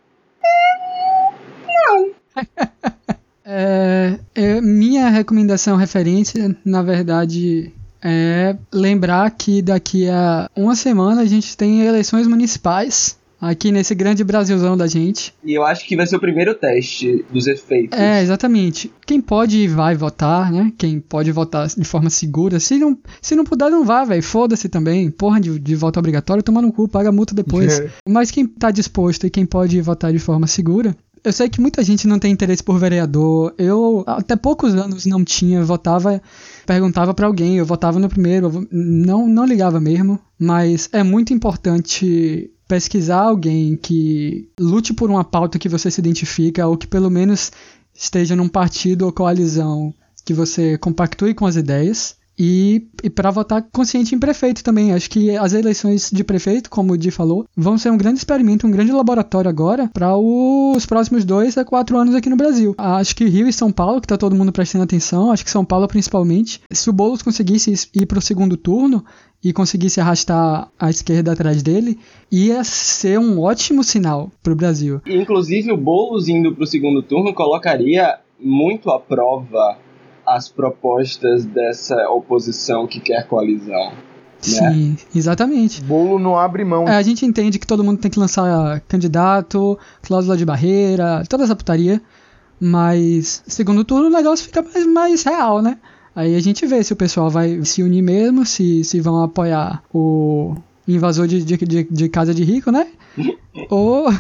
[3.45, 7.73] é, é, minha recomendação referência, na verdade,
[8.03, 14.25] é lembrar que daqui a uma semana a gente tem eleições municipais aqui nesse grande
[14.25, 15.33] Brasilzão da gente.
[15.45, 17.99] E eu acho que vai ser o primeiro teste dos efeitos.
[17.99, 18.91] É, exatamente.
[19.07, 20.73] Quem pode e vai votar, né?
[20.77, 22.61] Quem pode votar de forma segura.
[22.61, 24.23] Se não, se não puder, não vá, velho.
[24.23, 25.11] Foda-se também.
[25.11, 27.81] Porra de, de voto obrigatório, toma no cu, paga multa depois.
[27.81, 27.91] É.
[28.09, 31.83] Mas quem tá disposto e quem pode votar de forma segura, eu sei que muita
[31.83, 33.55] gente não tem interesse por vereador.
[33.59, 35.63] Eu, até poucos anos, não tinha.
[35.63, 36.23] Votava,
[36.67, 37.57] perguntava para alguém.
[37.57, 38.67] Eu votava no primeiro.
[38.71, 40.19] Não, não ligava mesmo.
[40.39, 46.67] Mas é muito importante pesquisar alguém que lute por uma pauta que você se identifica
[46.67, 47.51] ou que pelo menos
[47.95, 49.95] esteja num partido ou coalizão
[50.25, 54.93] que você compactue com as ideias e, e para votar consciente em prefeito também.
[54.93, 58.67] Acho que as eleições de prefeito, como o Di falou, vão ser um grande experimento,
[58.67, 62.75] um grande laboratório agora para os próximos dois a quatro anos aqui no Brasil.
[62.79, 65.65] Acho que Rio e São Paulo, que tá todo mundo prestando atenção, acho que São
[65.65, 69.05] Paulo principalmente, se o Boulos conseguisse ir para o segundo turno,
[69.43, 71.99] e conseguisse arrastar a esquerda atrás dele,
[72.31, 75.01] ia ser um ótimo sinal para o Brasil.
[75.07, 79.79] Inclusive, o Boulos indo para o segundo turno colocaria muito à prova
[80.29, 83.93] as propostas dessa oposição que quer coalizão.
[83.93, 83.95] Né?
[84.41, 85.83] Sim, exatamente.
[85.83, 86.87] Bolo não abre mão.
[86.87, 91.45] É, a gente entende que todo mundo tem que lançar candidato, cláusula de barreira, toda
[91.45, 92.01] essa putaria.
[92.61, 95.79] Mas, segundo turno, o negócio fica mais, mais real, né?
[96.15, 99.83] Aí a gente vê se o pessoal vai se unir mesmo, se, se vão apoiar
[99.95, 100.55] o
[100.87, 102.89] invasor de, de, de, de casa de rico, né?
[103.71, 104.13] ou,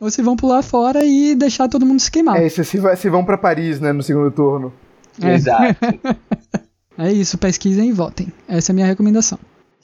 [0.00, 2.40] ou se vão pular fora e deixar todo mundo se queimar.
[2.40, 4.72] É, se, se, se vão para Paris, né, no segundo turno.
[5.22, 5.34] É.
[5.34, 5.76] Exato.
[6.98, 8.28] é isso, pesquisem e votem.
[8.48, 9.38] Essa é a minha recomendação.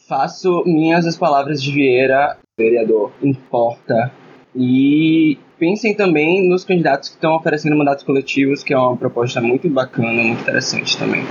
[0.09, 4.13] Faço minhas as palavras de Vieira, vereador, importa.
[4.55, 9.69] E pensem também nos candidatos que estão oferecendo mandatos coletivos, que é uma proposta muito
[9.69, 11.25] bacana, muito interessante também.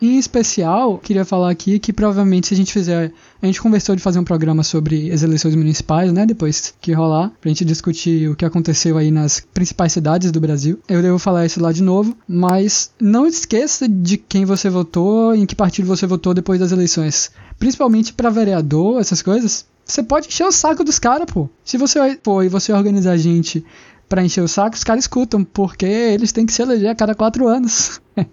[0.00, 3.12] Em especial, queria falar aqui que provavelmente se a gente fizer.
[3.42, 6.24] A gente conversou de fazer um programa sobre as eleições municipais, né?
[6.24, 10.78] Depois que rolar, pra gente discutir o que aconteceu aí nas principais cidades do Brasil.
[10.88, 15.44] Eu devo falar isso lá de novo, mas não esqueça de quem você votou, em
[15.44, 17.30] que partido você votou depois das eleições.
[17.58, 19.66] Principalmente para vereador, essas coisas.
[19.84, 21.50] Você pode encher o saco dos caras, pô.
[21.62, 23.62] Se você for e você organizar gente
[24.08, 27.14] para encher o saco, os caras escutam, porque eles têm que se eleger a cada
[27.14, 28.00] quatro anos.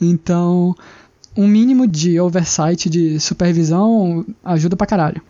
[0.00, 0.74] então,
[1.36, 5.20] um mínimo de oversight, de supervisão, ajuda pra caralho.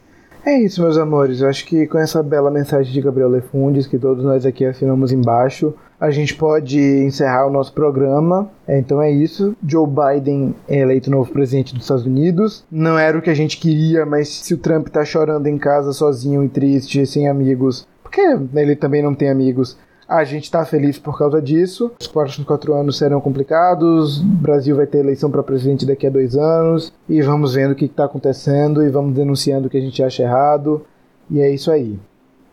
[0.44, 1.40] É isso, meus amores.
[1.40, 5.10] Eu acho que com essa bela mensagem de Gabriel Lefundes, que todos nós aqui assinamos
[5.10, 8.48] embaixo, a gente pode encerrar o nosso programa.
[8.68, 9.56] Então é isso.
[9.66, 12.64] Joe Biden é eleito novo presidente dos Estados Unidos.
[12.70, 15.92] Não era o que a gente queria, mas se o Trump tá chorando em casa
[15.92, 18.20] sozinho e triste, sem amigos, porque
[18.54, 19.76] ele também não tem amigos,
[20.08, 21.90] a gente está feliz por causa disso.
[22.00, 24.20] Os próximos quatro anos serão complicados.
[24.20, 26.92] O Brasil vai ter eleição para presidente daqui a dois anos.
[27.08, 30.22] E vamos vendo o que está acontecendo e vamos denunciando o que a gente acha
[30.22, 30.84] errado.
[31.30, 31.98] E é isso aí.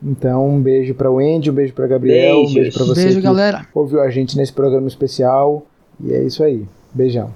[0.01, 2.51] Então, um beijo para o Andy, um beijo para Gabriel, Beijos.
[2.51, 3.65] um beijo para você Beijo, que galera.
[3.73, 5.65] ouviu a gente nesse programa especial.
[6.03, 6.65] E é isso aí.
[6.93, 7.29] Beijão.